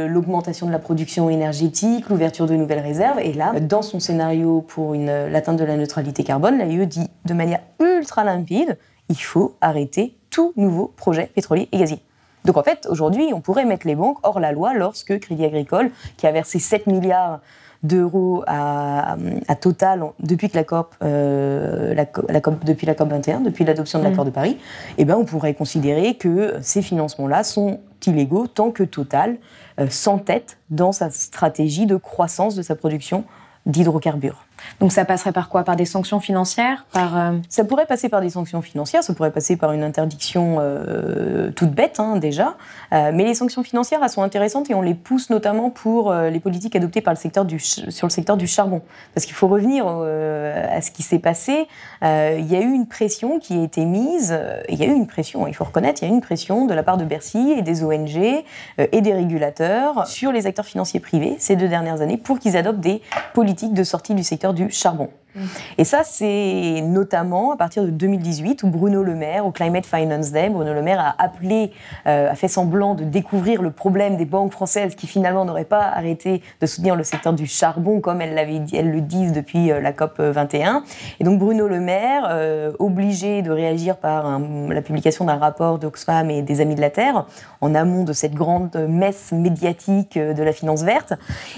[0.08, 4.94] l'augmentation de la production énergétique, l'ouverture de nouvelles réserves, et là, dans son scénario pour
[4.94, 8.78] l'atteinte de la neutralité carbone, l'AIE dit de manière ultra limpide,
[9.10, 12.00] il faut arrêter tout nouveau projet pétrolier et gazier.
[12.46, 15.92] Donc en fait, aujourd'hui, on pourrait mettre les banques hors la loi lorsque Crédit Agricole,
[16.18, 17.40] qui a versé 7 milliards
[17.84, 19.16] d'euros à,
[19.60, 24.04] Total depuis que la COP, euh, la, COP depuis la COP 21, depuis l'adoption de
[24.04, 24.30] l'accord mm.
[24.30, 24.58] de Paris,
[24.98, 29.38] eh ben on pourrait considérer que ces financements-là sont illégaux tant que Total
[29.80, 33.24] euh, s'entête dans sa stratégie de croissance de sa production
[33.66, 34.46] d'hydrocarbures.
[34.80, 35.64] Donc ça passerait par quoi?
[35.64, 36.86] Par des sanctions financières?
[36.92, 40.58] Par, euh, Ça pourrait passer par des sanctions financières, ça pourrait passer par une interdiction
[40.60, 42.56] euh, toute bête hein, déjà.
[42.94, 46.40] Euh, mais les sanctions financières, elles sont intéressantes et on les pousse notamment pour les
[46.40, 48.82] politiques adoptées par le secteur sur le secteur du charbon.
[49.14, 51.68] Parce qu'il faut revenir à ce qui s'est passé.
[52.02, 54.38] il y a eu une pression qui a été mise,
[54.70, 56.66] il y a eu une pression, il faut reconnaître, il y a eu une pression
[56.66, 61.00] de la part de Bercy et des ONG et des régulateurs sur les acteurs financiers
[61.00, 63.02] privés ces deux dernières années pour qu'ils adoptent des
[63.34, 65.10] politiques de sortie du secteur du charbon.
[65.36, 65.42] Mm.
[65.78, 70.32] Et ça, c'est notamment à partir de 2018 où Bruno Le Maire, au Climate Finance
[70.32, 71.72] Day, Bruno Le Maire a appelé,
[72.08, 75.84] euh, a fait semblant de découvrir le problème des banques françaises qui finalement n'auraient pas
[75.84, 78.38] arrêté de soutenir le secteur du charbon comme elles,
[78.74, 80.84] elles le disent depuis euh, la COP 21.
[81.20, 86.30] Et donc Bruno Le Maire, euh, obligé de réagir par la publication d'un rapport d'Oxfam
[86.30, 87.26] et des Amis de la Terre,
[87.62, 91.14] en amont de cette grande messe médiatique de la finance verte,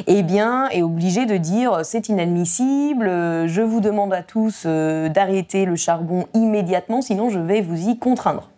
[0.08, 3.06] eh bien, est obligé de dire c'est inadmissible,
[3.48, 8.00] je vous demande à tous euh, d'arrêter le charbon immédiatement, sinon je vais vous y
[8.00, 8.50] contraindre.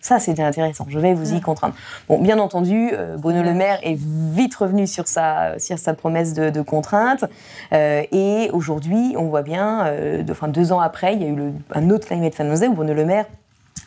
[0.00, 0.86] Ça, c'était intéressant.
[0.88, 1.74] Je vais vous y contraindre.
[2.08, 6.32] Bon, bien entendu, euh, Bruno Le Maire est vite revenu sur sa, sur sa promesse
[6.32, 7.24] de, contrainte.
[7.72, 9.90] Euh, et aujourd'hui, on voit bien,
[10.22, 12.94] de, enfin, deux ans après, il y a eu un autre Climate Finance où Bruno
[12.94, 13.26] Le Maire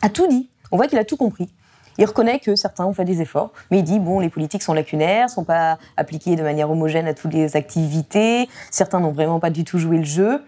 [0.02, 0.50] a tout dit.
[0.72, 1.48] On voit qu'il a tout compris.
[2.00, 4.72] Il reconnaît que certains ont fait des efforts, mais il dit bon, les politiques sont
[4.72, 8.48] lacunaires, sont pas appliquées de manière homogène à toutes les activités.
[8.70, 10.42] Certains n'ont vraiment pas du tout joué le jeu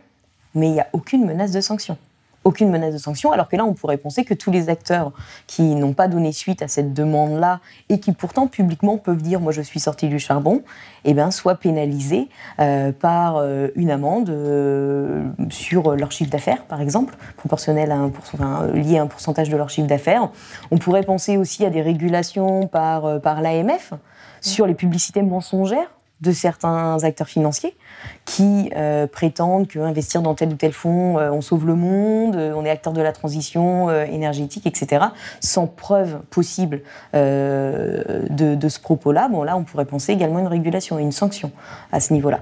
[0.55, 1.97] mais il n'y a aucune menace de sanction.
[2.45, 5.13] Aucune menace de sanction, alors que là, on pourrait penser que tous les acteurs
[5.47, 9.53] qui n'ont pas donné suite à cette demande-là et qui pourtant publiquement peuvent dire Moi,
[9.53, 10.63] je suis sorti du charbon,
[11.05, 16.81] eh bien, soient pénalisés euh, par euh, une amende euh, sur leur chiffre d'affaires, par
[16.81, 20.29] exemple, proportionnelle à un enfin, liée à un pourcentage de leur chiffre d'affaires.
[20.73, 23.93] On pourrait penser aussi à des régulations par, par l'AMF
[24.41, 27.77] sur les publicités mensongères de certains acteurs financiers
[28.25, 32.55] qui euh, prétendent qu'investir dans tel ou tel fonds, euh, on sauve le monde, euh,
[32.57, 35.07] on est acteur de la transition énergétique, etc.,
[35.41, 36.83] sans preuve possible
[37.13, 41.51] de, ce propos-là, bon là, on pourrait penser également une régulation et une sanction
[41.91, 42.41] à ce niveau-là.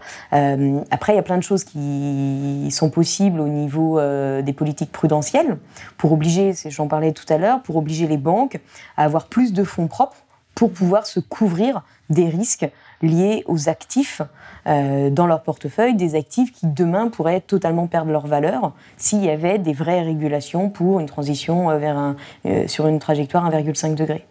[0.90, 4.00] après, il y a plein de choses qui sont possibles au niveau
[4.42, 5.56] des politiques prudentielles
[5.96, 8.60] pour obliger, j'en parlais tout à l'heure, pour obliger les banques
[8.96, 10.16] à avoir plus de fonds propres
[10.54, 12.68] pour pouvoir se couvrir des risques
[13.02, 14.22] liés aux actifs
[14.66, 19.30] euh, dans leur portefeuille, des actifs qui demain pourraient totalement perdre leur valeur s'il y
[19.30, 23.94] avait des vraies régulations pour une transition euh, vers un, euh, sur une trajectoire 1,5
[23.94, 24.26] degré.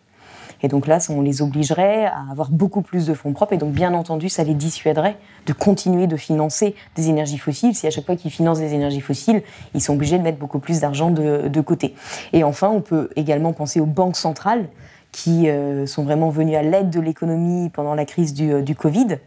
[0.61, 3.53] Et donc là, on les obligerait à avoir beaucoup plus de fonds propres.
[3.53, 7.75] Et donc, bien entendu, ça les dissuaderait de continuer de financer des énergies fossiles.
[7.75, 9.41] Si à chaque fois qu'ils financent des énergies fossiles,
[9.73, 11.95] ils sont obligés de mettre beaucoup plus d'argent de, de, côté.
[12.33, 14.67] Et enfin, on peut également penser aux banques centrales
[15.11, 19.17] qui euh, sont vraiment venus à l'aide de l'économie pendant la crise du, euh, Covid,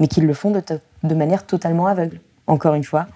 [0.00, 2.20] mais qui le font de, manière totalement aveugle.
[2.46, 3.06] Encore une fois,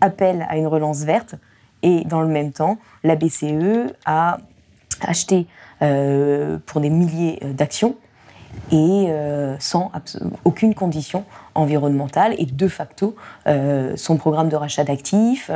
[0.00, 1.34] appel à une relance verte,
[1.82, 4.38] et dans le même temps, la BCE a
[5.00, 5.46] acheté
[5.80, 7.96] euh, pour des milliers d'actions
[8.72, 9.06] et
[9.60, 9.92] sans
[10.44, 13.14] aucune condition environnementale et de facto
[13.46, 15.52] son programme de rachat d'actifs,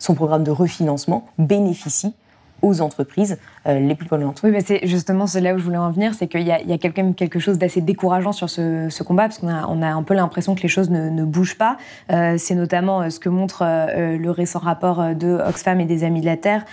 [0.00, 2.16] son programme de refinancement bénéficie
[2.62, 4.40] aux entreprises euh, les plus polluantes.
[4.42, 7.14] Oui, c'est justement là où je voulais en venir, c'est qu'il y, a, quand même
[7.14, 10.68] quelque chose d'assez décourageant sur ce, combat, parce qu'on a, un peu l'impression que les
[10.68, 11.76] choses ne, bougent pas.
[12.10, 16.20] Euh, c'est notamment euh, ce que montre le récent rapport de Oxfam et des Amis
[16.20, 16.64] de la Terre,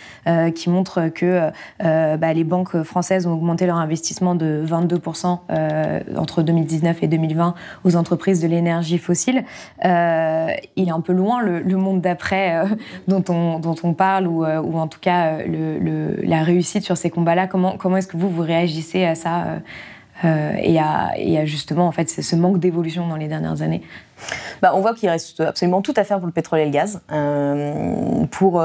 [0.53, 1.49] qui montre que
[1.79, 5.39] bah, les banques françaises ont augmenté leur investissement de 22%
[6.17, 9.43] entre 2019 et 2020 aux entreprises de l'énergie fossile.
[9.83, 9.87] il
[10.87, 12.63] est un peu loin le, le monde d'après
[13.07, 17.09] dont, on, dont on parle, ou, ou en tout cas le, la réussite sur ces
[17.09, 19.59] combats-là Comment, comment est-ce que vous, vous réagissez à ça euh,
[20.25, 23.81] euh, et, à, justement en fait, ce manque d'évolution dans les dernières années?
[24.61, 26.99] Bah, on voit qu'il reste absolument tout à faire pour le pétrole et le gaz.
[27.09, 28.61] Euh, pour,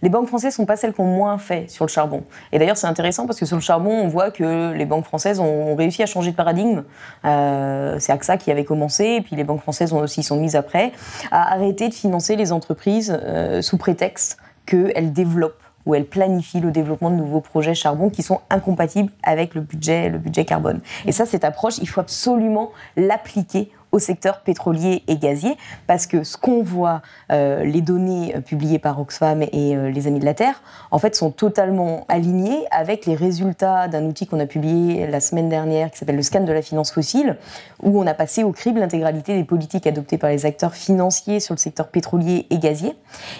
[0.00, 2.24] les banques françaises ne sont pas celles qui ont moins fait sur le charbon.
[2.50, 5.38] Et d'ailleurs, c'est intéressant parce que sur le charbon, on voit que les banques françaises
[5.38, 6.82] ont réussi à changer de paradigme.
[7.22, 10.92] c'est AXA qui avait commencé, et puis les banques françaises ont aussi sont mises après,
[11.30, 13.20] à arrêter de financer les entreprises
[13.60, 18.40] sous prétexte qu'elles développent où elle planifie le développement de nouveaux projets charbon qui sont
[18.50, 20.80] incompatibles avec le budget, le budget carbone.
[21.06, 26.22] Et ça, cette approche, il faut absolument l'appliquer au secteur pétrolier et gazier, parce que
[26.22, 30.24] ce qu'on voit, euh, les données euh, publiées par Oxfam et euh, les Amis de
[30.24, 35.06] la Terre, en fait, sont totalement alignées avec les résultats d'un outil qu'on a publié
[35.06, 37.38] la semaine dernière, qui s'appelle le scan de la finance fossile,
[37.82, 41.54] où on a passé au crible l'intégralité des politiques adoptées par les acteurs financiers sur
[41.54, 42.94] le secteur pétrolier et gazier.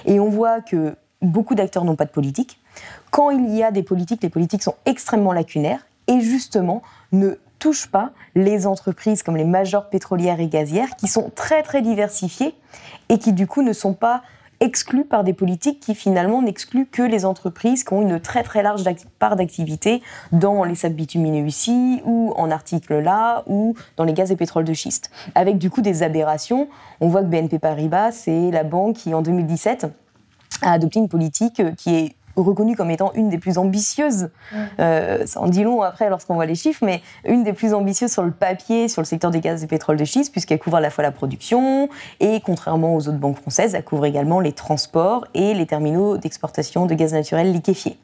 [0.07, 2.59] Et on voit que beaucoup d'acteurs n'ont pas de politique.
[3.11, 7.91] Quand il y a des politiques, les politiques sont extrêmement lacunaires et justement ne touchent
[7.91, 12.55] pas les entreprises comme les majeures pétrolières et gazières qui sont très très diversifiées
[13.09, 14.23] et qui du coup ne sont pas
[14.61, 18.62] exclues par des politiques qui finalement n'excluent que les entreprises qui ont une très très
[18.62, 18.85] large
[19.19, 24.33] part d'activité dans les sables bitumineux ici ou en articles là ou dans les gaz
[24.33, 25.11] et pétrole de schiste.
[25.35, 26.69] Avec du coup des aberrations,
[27.01, 29.87] on voit que BNP Paribas, c'est la banque qui en 2017
[30.63, 34.29] a adopté une politique euh, qui est reconnue comme étant une des plus ambitieuses.
[34.79, 38.13] Euh, ça en dit long après lorsqu'on voit les chiffres, mais une des plus ambitieuses
[38.13, 40.81] sur le papier, sur le secteur des gaz et pétrole de schiste, puisqu'elle couvre à
[40.81, 41.89] la fois la production
[42.21, 46.85] et, contrairement aux autres banques françaises, elle couvre également les transports et les terminaux d'exportation
[46.85, 47.99] de gaz naturel liquéfié.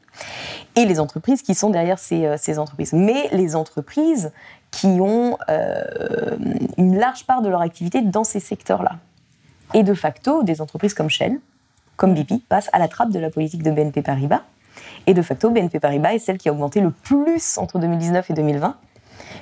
[0.75, 2.93] Et les entreprises qui sont derrière ces, euh, ces entreprises.
[2.93, 4.31] Mais les entreprises
[4.71, 5.37] qui ont
[6.79, 8.93] une large part de leur activité dans ces secteurs-là.
[9.75, 11.39] Et de facto, des entreprises comme Shell,
[11.95, 14.41] comme BP, passe à la trappe de la politique de BNP Paribas.
[15.05, 18.33] Et de facto, BNP Paribas est celle qui a augmenté le plus entre 2019 et
[18.33, 18.75] 2020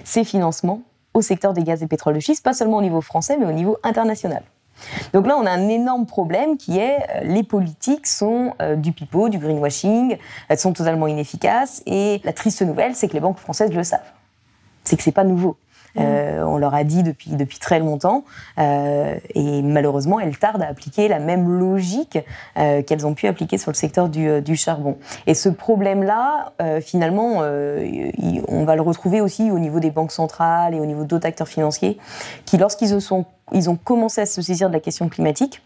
[0.03, 0.81] ses financements
[1.13, 3.51] au secteur des gaz et pétrole de schiste, pas seulement au niveau français, mais au
[3.51, 4.43] niveau international.
[5.13, 8.93] Donc là, on a un énorme problème qui est euh, les politiques sont euh, du
[8.93, 11.83] pipeau, du greenwashing, elles sont totalement inefficaces.
[11.85, 13.99] Et la triste nouvelle, c'est que les banques françaises le savent.
[14.83, 15.57] C'est que c'est pas nouveau.
[15.97, 18.23] Euh, on leur a dit depuis, depuis très longtemps.
[18.59, 22.19] Euh, et malheureusement, elles tardent à appliquer la même logique
[22.57, 24.97] euh, qu'elles ont pu appliquer sur le secteur du, du charbon.
[25.27, 30.79] Et ce problème-là, finalement, on va le retrouver aussi au niveau des banques centrales et
[30.79, 31.97] au niveau d'autres acteurs financiers
[32.45, 32.97] qui, lorsqu'ils
[33.53, 35.61] ils ont commencé à se saisir de la question climatique,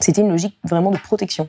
[0.00, 1.48] c'était une logique vraiment de protection.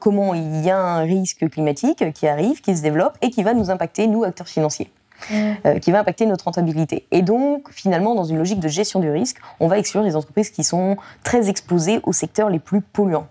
[0.00, 3.54] comment il y a un risque climatique qui arrive, qui se développe et qui va
[3.54, 4.90] nous impacter, nous, acteurs financiers.
[5.32, 7.06] Euh, qui va impacter notre rentabilité.
[7.10, 10.50] Et donc, finalement, dans une logique de gestion du risque, on va exclure les entreprises
[10.50, 13.26] qui sont très exposées aux secteurs les plus polluants.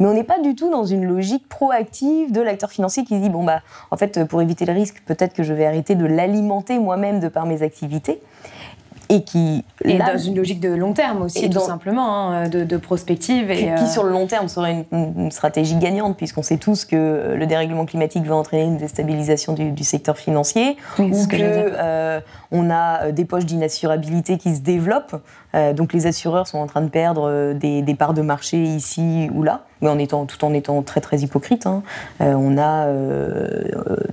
[0.00, 3.28] Mais on n'est pas du tout dans une logique proactive de l'acteur financier qui dit
[3.28, 3.60] bon bah
[3.90, 7.28] en fait pour éviter le risque, peut-être que je vais arrêter de l'alimenter moi-même de
[7.28, 8.20] par mes activités
[9.08, 13.50] et qui et dans une logique de long terme aussi tout simplement hein, de, prospective
[13.50, 17.34] et qui, euh, sur le long terme serait une, stratégie gagnante puisqu'on sait tous que
[17.36, 23.12] le dérèglement climatique va entraîner une déstabilisation du, secteur financier ou que, euh, on a
[23.12, 25.22] des poches d'inassurabilité qui se développent.
[25.54, 29.28] Euh, donc les assureurs sont en train de perdre des, des, parts de marché ici
[29.32, 31.66] ou là tout en étant très très hypocrite.
[31.66, 31.82] Hein.
[32.20, 32.86] on a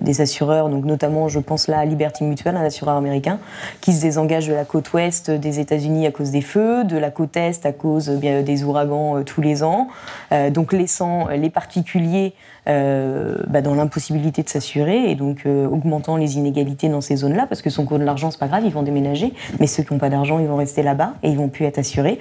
[0.01, 3.39] des assureurs, donc notamment je pense là à Liberty Mutual, un assureur américain,
[3.81, 7.11] qui se désengage de la côte ouest des États-Unis à cause des feux, de la
[7.11, 9.87] côte est à cause bien, des ouragans euh, tous les ans,
[10.31, 12.33] euh, donc laissant les particuliers
[12.67, 17.61] euh, bah, dans l'impossibilité de s'assurer et donc augmentant les inégalités dans ces zones-là parce
[17.61, 19.99] que son coût de l'argent c'est pas grave, ils vont déménager, mais ceux qui n'ont
[19.99, 22.19] pas d'argent ils vont rester là-bas et ils vont plus être assurés.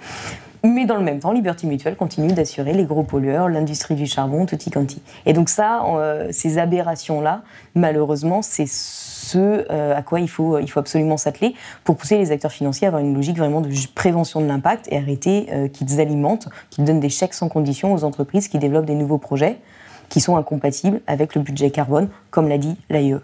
[0.64, 4.46] Mais dans le même temps, Liberty Mutual continue d'assurer les gros pollueurs, l'industrie du charbon,
[4.46, 5.02] tutti quanti.
[5.26, 5.84] Et donc ça,
[6.30, 7.42] ces aberrations-là,
[7.74, 8.66] malheureusement, c'est
[9.22, 12.86] ce euh, à quoi il faut, il faut absolument s'atteler pour pousser les acteurs financiers
[12.86, 16.84] à avoir une logique vraiment de prévention de l'impact et arrêter euh, qu'ils alimentent, qu'ils
[16.84, 19.58] donnent des chèques sans condition aux entreprises qui développent des nouveaux projets
[20.08, 23.16] qui sont incompatibles avec le budget carbone, comme l'a dit l'AIE.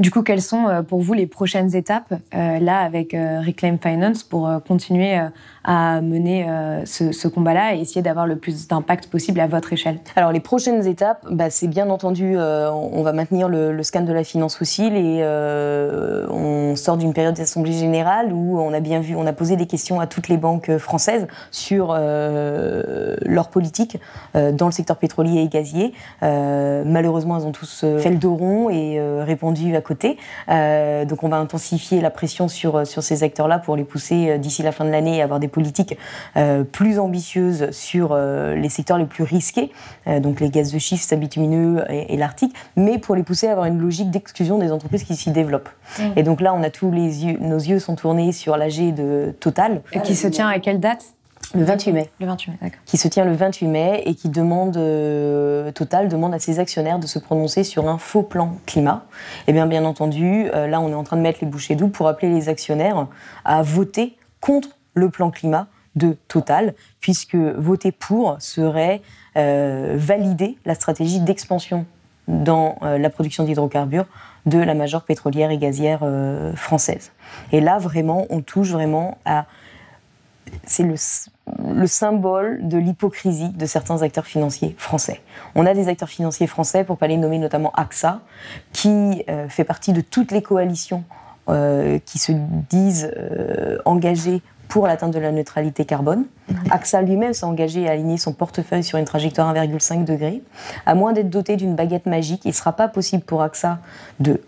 [0.00, 4.50] Du coup, quelles sont euh, pour vous les prochaines étapes là avec Reclaim Finance pour
[4.66, 5.20] continuer
[5.64, 9.98] à mener euh, ce, combat-là et essayer d'avoir le plus d'impact possible à votre échelle?
[10.16, 14.12] Alors les prochaines étapes, bah, c'est bien entendu, euh, on va maintenir le, scan de
[14.12, 19.00] la finance fossile et euh, on sort d'une période d'assemblée générale où on a bien
[19.00, 23.98] vu, on a posé des questions à toutes les banques françaises sur leur politique
[24.34, 25.92] dans le secteur pétrolier et gazier.
[26.22, 30.16] malheureusement, elles ont tous fait le dos rond et répondu à côté.
[30.48, 34.70] donc on va intensifier la pression sur, sur ces acteurs-là pour les pousser d'ici la
[34.72, 35.96] fin de l'année à avoir des politiques
[36.36, 39.72] euh, plus ambitieuses sur euh, les secteurs les plus risqués,
[40.06, 43.66] euh, donc les gaz de schiste, bitumineux et, l'Arctique, mais pour les pousser à avoir
[43.66, 45.70] une logique d'exclusion des entreprises qui s'y développent.
[45.98, 46.02] Mmh.
[46.16, 49.34] Et donc là, on a tous les yeux, nos yeux sont tournés sur l'AG de
[49.40, 49.82] Total.
[49.92, 51.04] Et qui se tient à quelle date?
[51.54, 52.10] Le 28 mai.
[52.20, 52.80] Le 28 mai, d'accord.
[52.86, 54.74] Qui se tient le 28 mai et qui demande,
[55.74, 59.04] Total demande à ses actionnaires de se prononcer sur un faux plan climat.
[59.46, 62.08] Et bien, bien entendu, là, on est en train de mettre les bouchées doubles pour
[62.08, 63.06] appeler les actionnaires
[63.44, 69.02] à voter contre le plan climat de Total, puisque voter pour serait
[69.36, 71.86] euh, valider la stratégie d'expansion
[72.28, 74.06] dans euh, la production d'hydrocarbures
[74.46, 77.12] de la major pétrolière et gazière euh, française.
[77.52, 79.46] Et là, vraiment, on touche vraiment à...
[80.64, 80.94] C'est le,
[81.72, 85.20] le symbole de l'hypocrisie de certains acteurs financiers français.
[85.54, 88.20] On a des acteurs financiers français, pour pas les nommer notamment AXA,
[88.72, 91.04] qui fait partie de toutes les coalitions
[92.04, 92.32] qui se
[92.70, 93.12] disent
[93.84, 96.26] engagées pour l'atteinte de la neutralité carbone.
[96.70, 100.42] AXA lui-même s'est engagé à aligner son portefeuille sur une trajectoire 1,5 degré.
[100.86, 103.78] À moins d'être doté d'une baguette magique, il ne sera pas possible pour AXA
[104.20, 104.40] de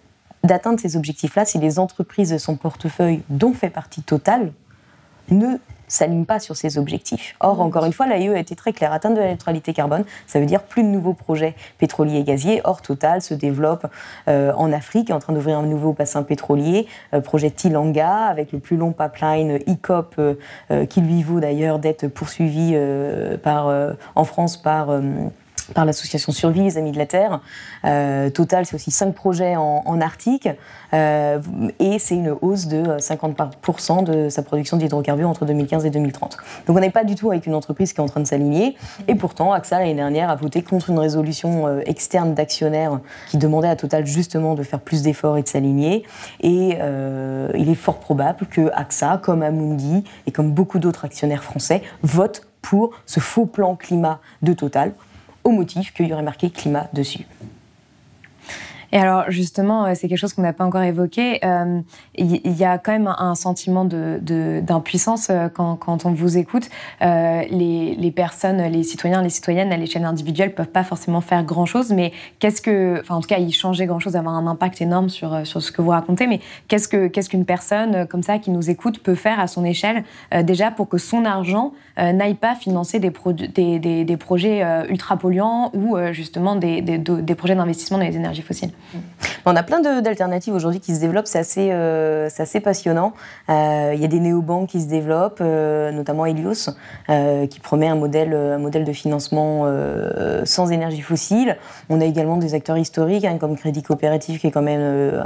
[0.44, 4.52] d'atteindre ces objectifs-là si les entreprises de son portefeuille, dont fait partie Total,
[5.30, 5.56] ne
[5.92, 7.34] s'aligne pas sur ses objectifs.
[7.40, 8.92] Or, encore une fois, l'AIE a été très claire.
[8.92, 12.60] Atteindre de la neutralité carbone, ça veut dire plus de nouveaux projets pétroliers et gaziers.
[12.64, 13.86] Or, Total se développe
[14.28, 18.52] euh, en Afrique, est en train d'ouvrir un nouveau bassin pétrolier, euh, projet Tilanga, avec
[18.52, 22.76] le plus long pipeline ICOP, euh, qui lui vaut d'ailleurs d'être poursuivi
[23.42, 23.70] par,
[24.14, 24.88] en France par
[25.74, 27.40] par l'association Survie, les Amis de la Terre.
[27.84, 30.48] Euh, Total, c'est aussi cinq projets en, Arctique
[30.94, 31.38] euh,
[31.78, 36.38] et c'est une hausse de 50% de sa production d'hydrocarbures entre 2015 et 2030.
[36.66, 38.76] Donc on n'est pas du tout avec une entreprise qui est en train de s'aligner
[39.06, 42.98] et pourtant AXA l'année dernière a voté contre une résolution euh, externe d'actionnaires
[43.30, 46.04] qui demandait à Total justement de faire plus d'efforts et de s'aligner
[46.40, 46.78] et
[47.54, 52.46] il est fort probable que AXA, comme Amundi et comme beaucoup d'autres actionnaires français, votent
[52.62, 54.92] pour ce faux plan climat de Total
[55.44, 57.26] au motif qu'il y aurait marqué climat dessus.
[58.92, 61.40] Et alors justement, euh, c'est quelque chose qu'on n'a pas encore évoqué.
[61.44, 61.80] Euh,
[62.14, 66.68] il y, a quand même un sentiment d'impuissance euh, quand, on vous écoute.
[67.00, 72.12] les, personnes, les citoyens, les citoyennes à l'échelle individuelle peuvent pas forcément faire grand-chose, mais
[72.38, 75.72] qu'est-ce que, enfin en tout cas, y changer grand-chose, avoir un impact énorme sur, ce
[75.72, 76.26] que vous racontez.
[76.26, 79.64] Mais qu'est-ce que qu'est-ce qu'une personne comme ça qui nous écoute peut faire à son
[79.64, 80.04] échelle
[80.42, 83.10] déjà pour que son argent n'aille pas financer des,
[84.18, 88.72] projets ultra polluants ou justement des projets d'investissement dans les énergies fossiles?
[89.44, 93.12] On a plein d'alternatives aujourd'hui qui se développent, c'est assez, euh, assez passionnant.
[93.48, 96.70] Il y a des néobanques qui se développent, notamment Helios,
[97.08, 99.66] qui promet un modèle, un modèle de financement
[100.44, 101.56] sans énergie fossile.
[101.90, 105.20] On a également des acteurs historiques, hein, comme Crédit Coopératif, qui est quand même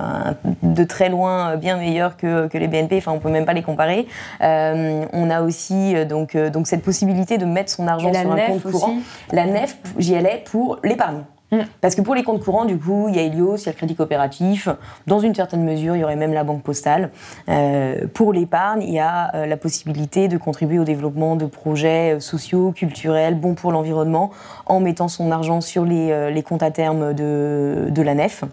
[0.63, 3.63] de très loin bien meilleur que, que les BNP, enfin on peut même pas les
[3.63, 4.07] comparer.
[4.41, 8.97] on a aussi donc, donc cette possibilité de mettre son argent sur un compte courant.
[9.33, 11.23] La nef, j'y allais pour l'épargne.
[11.53, 11.59] Mm.
[11.81, 13.73] Parce que pour les comptes courants, du coup, il y a Helios, il y a
[13.73, 14.69] le crédit coopératif.
[15.07, 17.11] Dans une certaine mesure, il y aurait même la banque postale.
[17.49, 22.17] Euh, pour l'épargne, il y a euh, la possibilité de contribuer au développement de projets
[22.17, 24.31] euh, sociaux, culturels, bons pour l'environnement,
[24.67, 28.45] en mettant son argent sur les, comptes à terme de la nef.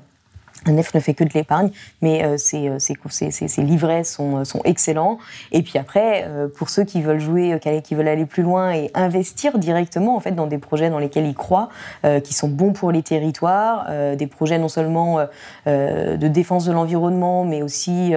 [0.71, 5.17] Nef ne fait que de l'épargne, mais euh, ses, euh, livrets sont, euh, sont, excellents.
[5.51, 6.25] Et puis après,
[6.57, 10.31] pour ceux qui veulent jouer, qui veulent aller plus loin et investir directement en fait
[10.31, 11.69] dans des projets dans lesquels ils croient,
[12.23, 15.19] qui sont bons pour les territoires, des projets non seulement
[15.65, 18.13] de défense de l'environnement, mais aussi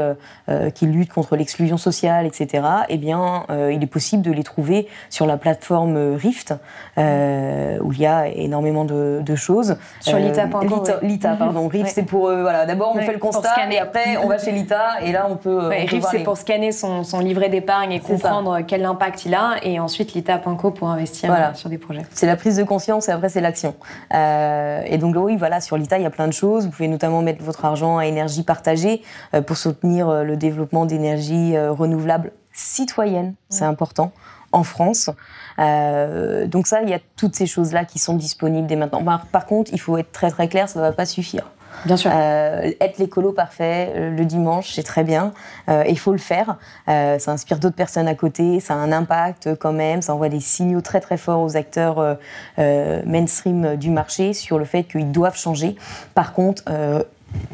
[0.75, 2.65] qui luttent contre l'exclusion sociale, etc.
[2.89, 6.55] Eh bien, il est possible de les trouver sur la plateforme Rift,
[6.97, 9.77] où il y a énormément de, choses.
[10.01, 10.83] Sur l'ITA.com.
[11.03, 11.69] L'ITA, pardon.
[11.69, 15.03] Rift, c'est pour voilà, d'abord on fait le constat et après on va chez l'ITA
[15.03, 15.69] et là on peut.
[15.69, 19.81] Ouais, Riff, c'est pour scanner son, livret d'épargne et comprendre quel impact il a et
[19.81, 22.03] ensuite l'ITA.co pour investir euh, sur des projets.
[22.11, 23.75] C'est la prise de conscience et après c'est l'action.
[24.15, 26.67] Euh, et donc oui, voilà, sur l'ITA il y a plein de choses.
[26.67, 29.03] Vous pouvez notamment mettre votre argent à énergie partagée
[29.35, 34.13] euh, pour soutenir le développement d'énergie renouvelable citoyenne, c'est important
[34.53, 35.11] en France.
[35.59, 39.03] donc ça, il y a toutes ces choses-là qui sont disponibles dès maintenant.
[39.33, 41.51] Par, contre, il faut être très très clair, ça ne va pas suffire.
[41.85, 42.11] Bien sûr.
[42.15, 45.33] Euh, être l'écolo parfait euh, le dimanche, c'est très bien.
[45.69, 46.57] Euh, il faut le faire.
[46.87, 48.61] ça inspire d'autres personnes à côté.
[48.61, 50.03] Ça a un impact quand même.
[50.03, 52.19] Ça envoie des signaux très très forts aux acteurs
[52.59, 55.77] mainstream du marché sur le fait qu'ils doivent changer.
[56.15, 56.65] Par contre,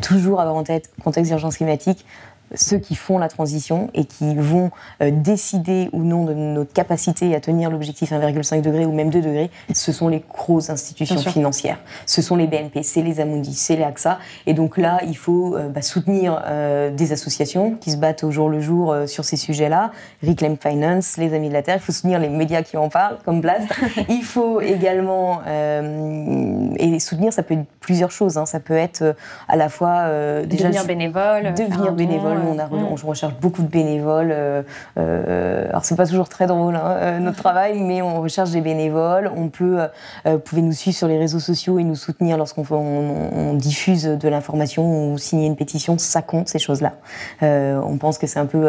[0.01, 2.07] toujours avoir en tête contexte d'urgence climatique,
[2.55, 4.71] ceux qui font la transition et qui vont
[5.03, 9.21] euh, décider ou non de notre capacité à tenir l'objectif 1,5 degré ou même 2
[9.21, 11.79] degrés, ce sont les grosses institutions financières.
[12.07, 14.19] Ce sont les BNP, c'est les Amundi, c'est les AXA.
[14.47, 18.31] Et donc là, il faut euh, bah, soutenir euh, des associations qui se battent au
[18.31, 19.91] jour le jour sur ces sujets-là.
[20.27, 21.77] Reclaim Finance, les Amis de la Terre.
[21.77, 23.69] Il faut soutenir les médias qui en parlent, comme Blast.
[24.09, 28.39] il faut également et soutenir, ça peut être plusieurs choses.
[28.39, 28.47] Hein.
[28.47, 29.15] Ça peut être
[29.49, 30.09] à la fois
[30.45, 34.31] déjà devenir bénévole, devenir bénévole on, a, on, recherche beaucoup de bénévoles.
[34.33, 34.63] Euh,
[34.99, 38.61] euh, alors, c'est pas toujours très drôle, hein, euh, notre travail, mais on recherche des
[38.61, 39.31] bénévoles.
[39.37, 39.79] On peut,
[40.25, 44.29] vous pouvez nous suivre sur les réseaux sociaux et nous soutenir lorsqu'on on, diffuse de
[44.29, 45.99] l'information ou signer une pétition.
[45.99, 46.93] Ça compte, ces choses-là.
[47.41, 48.69] on pense que c'est un peu,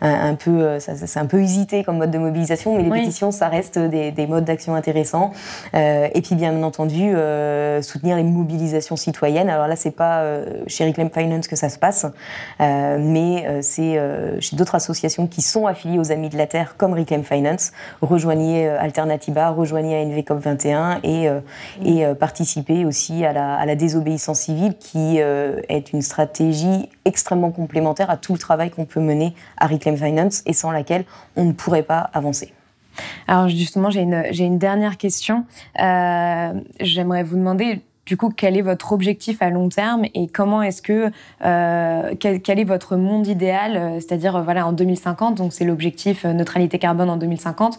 [0.00, 3.78] un, peu, c'est un peu usité comme mode de mobilisation, mais les pétitions, ça reste
[3.78, 5.32] des, des modes d'action intéressants.
[5.74, 7.12] et puis, bien entendu,
[7.82, 9.50] soutenir les mobilisations citoyennes.
[9.50, 10.24] Alors là, c'est pas
[10.66, 12.06] chez Reclaim Finance que ça se passe.
[12.60, 16.46] Euh, mais euh, c'est euh, chez d'autres associations qui sont affiliées aux Amis de la
[16.46, 17.72] Terre, comme Reclaim Finance.
[18.00, 21.28] Rejoignez Alternativa, rejoignez ANV COP21 et,
[21.84, 28.32] et participez aussi à la, désobéissance civile, qui est une stratégie extrêmement complémentaire à tout
[28.32, 31.04] le travail qu'on peut mener à Reclaim Finance et sans laquelle
[31.36, 32.52] on ne pourrait pas avancer.
[33.26, 35.44] Alors justement, j'ai une, dernière question.
[35.76, 40.80] J'aimerais vous demander du coup, quel est votre objectif à long terme et comment est-ce
[40.80, 41.10] que
[41.44, 46.24] euh, quel, est votre monde idéal, euh, c'est-à-dire euh, voilà en 2050, donc c'est l'objectif
[46.24, 47.78] neutralité carbone en 2050.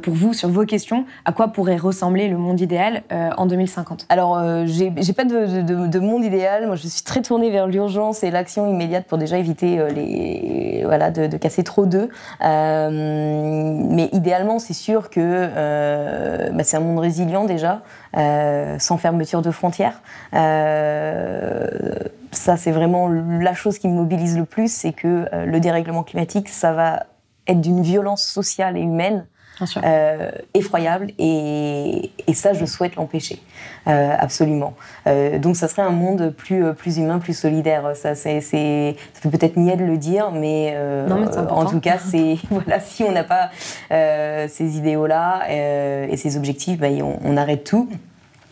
[0.00, 3.02] pour vous, sur vos questions, à quoi pourrait ressembler le monde idéal
[3.36, 6.66] en 2050 Alors, j'ai pas de, monde idéal.
[6.66, 11.10] Moi, je suis très tournée vers l'urgence et l'action immédiate pour déjà éviter les voilà
[11.10, 12.08] de, casser trop d'œufs.
[12.40, 15.48] mais idéalement, c'est sûr que
[16.52, 17.82] bah, c'est un monde résilient déjà.
[18.78, 20.02] Sans fermeture de frontières.
[20.34, 21.68] Euh,
[22.32, 26.02] ça, c'est vraiment la chose qui me mobilise le plus, c'est que euh, le dérèglement
[26.02, 27.06] climatique, ça va
[27.46, 29.26] être d'une violence sociale et humaine
[29.84, 33.40] euh, effroyable et, et, ça je souhaite l'empêcher
[33.86, 34.74] euh, absolument.
[35.06, 37.94] Euh, donc ça serait un monde plus plus humain plus solidaire.
[37.94, 40.76] Ça c'est ça peut peut-être nier de le dire mais,
[41.50, 43.50] en tout cas c'est voilà si on n'a pas
[44.48, 47.88] ces idéaux là et ces objectifs bah, on, on arrête tout.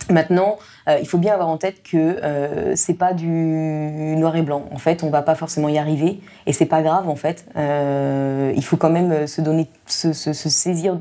[0.09, 0.59] Maintenant,
[0.89, 4.65] euh, il faut bien avoir en tête que euh, c'est pas du noir et blanc.
[4.73, 7.09] En fait, on va pas forcément y arriver, et c'est pas grave.
[7.09, 10.99] En fait, euh, il faut quand même se donner, se, saisir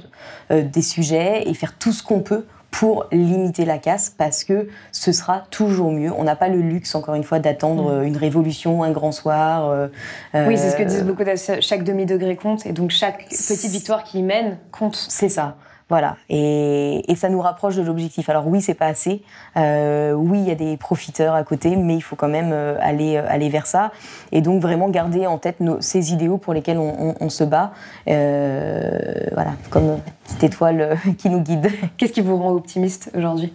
[0.49, 5.11] des sujets et faire tout ce qu'on peut pour limiter la casse, parce que ce
[5.11, 6.11] sera toujours mieux.
[6.17, 8.03] On n'a pas le luxe, encore une fois, d'attendre mm.
[8.05, 9.89] une révolution, un grand soir.
[10.33, 11.23] oui, c'est ce que disent beaucoup.
[11.59, 14.95] Chaque demi degré compte, et donc chaque petite victoire qui mène compte.
[14.95, 15.57] C'est ça.
[15.91, 18.29] Voilà, et, ça nous rapproche de l'objectif.
[18.29, 19.21] Alors oui, c'est pas assez.
[19.57, 22.77] Euh, oui, il y a des profiteurs à côté, mais il faut quand même euh,
[22.79, 23.91] aller euh, aller vers ça.
[24.31, 27.73] Et donc vraiment garder en tête ces idéaux pour lesquels on, se bat.
[28.05, 31.69] voilà, comme petite étoile qui nous guide.
[31.97, 33.51] Qu'est-ce qui vous rend optimiste aujourd'hui?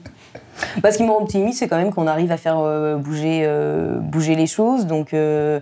[0.82, 3.42] Bah, ce qui me rend optimiste, c'est quand même qu'on arrive à faire euh, bouger,
[3.44, 4.86] euh, bouger les choses.
[4.86, 5.61] Donc, euh,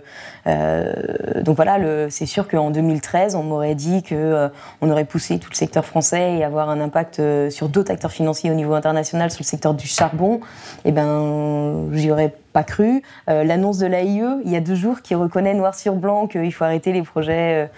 [1.41, 1.77] donc voilà,
[2.09, 6.37] c'est sûr qu'en 2013, on m'aurait dit qu'on on aurait poussé tout le secteur français
[6.37, 9.87] et avoir un impact sur d'autres acteurs financiers au niveau international sur le secteur du
[9.87, 10.39] charbon.
[10.85, 13.01] Eh ben, j'y aurais pas cru.
[13.27, 16.63] L'annonce de l'AIE, il y a deux jours, qui reconnaît noir sur blanc qu'il faut
[16.63, 17.69] arrêter les projets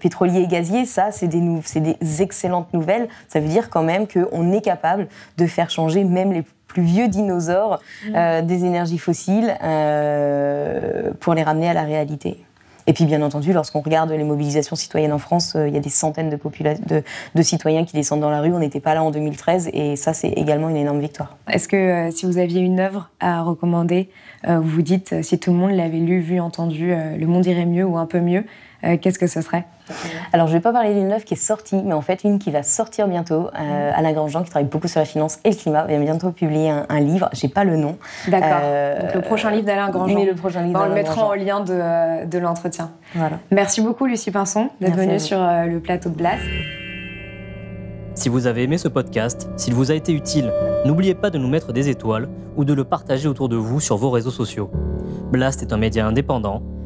[0.00, 1.40] pétroliers et gaziers, ça, c'est des,
[1.80, 3.08] des excellentes nouvelles.
[3.28, 7.08] Ça veut dire quand même qu'on est capable de faire changer même les plus vieux
[7.08, 8.42] dinosaures mmh.
[8.42, 9.54] des énergies fossiles
[11.20, 12.38] pour les ramener à la réalité.
[12.86, 15.80] Et puis, bien entendu, lorsqu'on regarde les mobilisations citoyennes en France, euh, il y a
[15.80, 17.02] des centaines de,
[17.34, 18.52] de, citoyens qui descendent dans la rue.
[18.52, 21.36] On n'était pas là en 2013 et ça, c'est également une énorme victoire.
[21.48, 24.10] Est-ce que euh, si vous aviez une œuvre à recommander,
[24.46, 27.64] euh, vous vous dites, si tout le monde l'avait lu, vu, entendu, le monde irait
[27.64, 28.44] mieux ou un peu mieux,
[29.00, 29.64] qu'est-ce que ce serait?
[30.32, 32.38] Alors, je ne vais pas parler d'une œuvre qui est sortie, mais en fait, une
[32.38, 33.48] qui va sortir bientôt.
[33.58, 36.70] Euh, Alain Grandjean, qui travaille beaucoup sur la finance et le climat, vient bientôt publier
[36.70, 37.28] un, livre.
[37.32, 37.98] Je n'ai pas le nom.
[38.28, 38.60] D'accord.
[38.62, 40.14] Euh, Donc, le prochain livre d'Alain Grandjean.
[40.14, 42.92] Mais le prochain livre On le mettra en lien de, euh, de l'entretien.
[43.14, 43.38] Voilà.
[43.50, 46.42] Merci beaucoup, Lucie Pinson, d'être venue sur euh, le plateau de Blast.
[48.14, 50.52] Si vous avez aimé ce podcast, s'il vous a été utile,
[50.86, 53.96] n'oubliez pas de nous mettre des étoiles ou de le partager autour de vous sur
[53.96, 54.70] vos réseaux sociaux.
[55.32, 56.62] Blast est un média indépendant,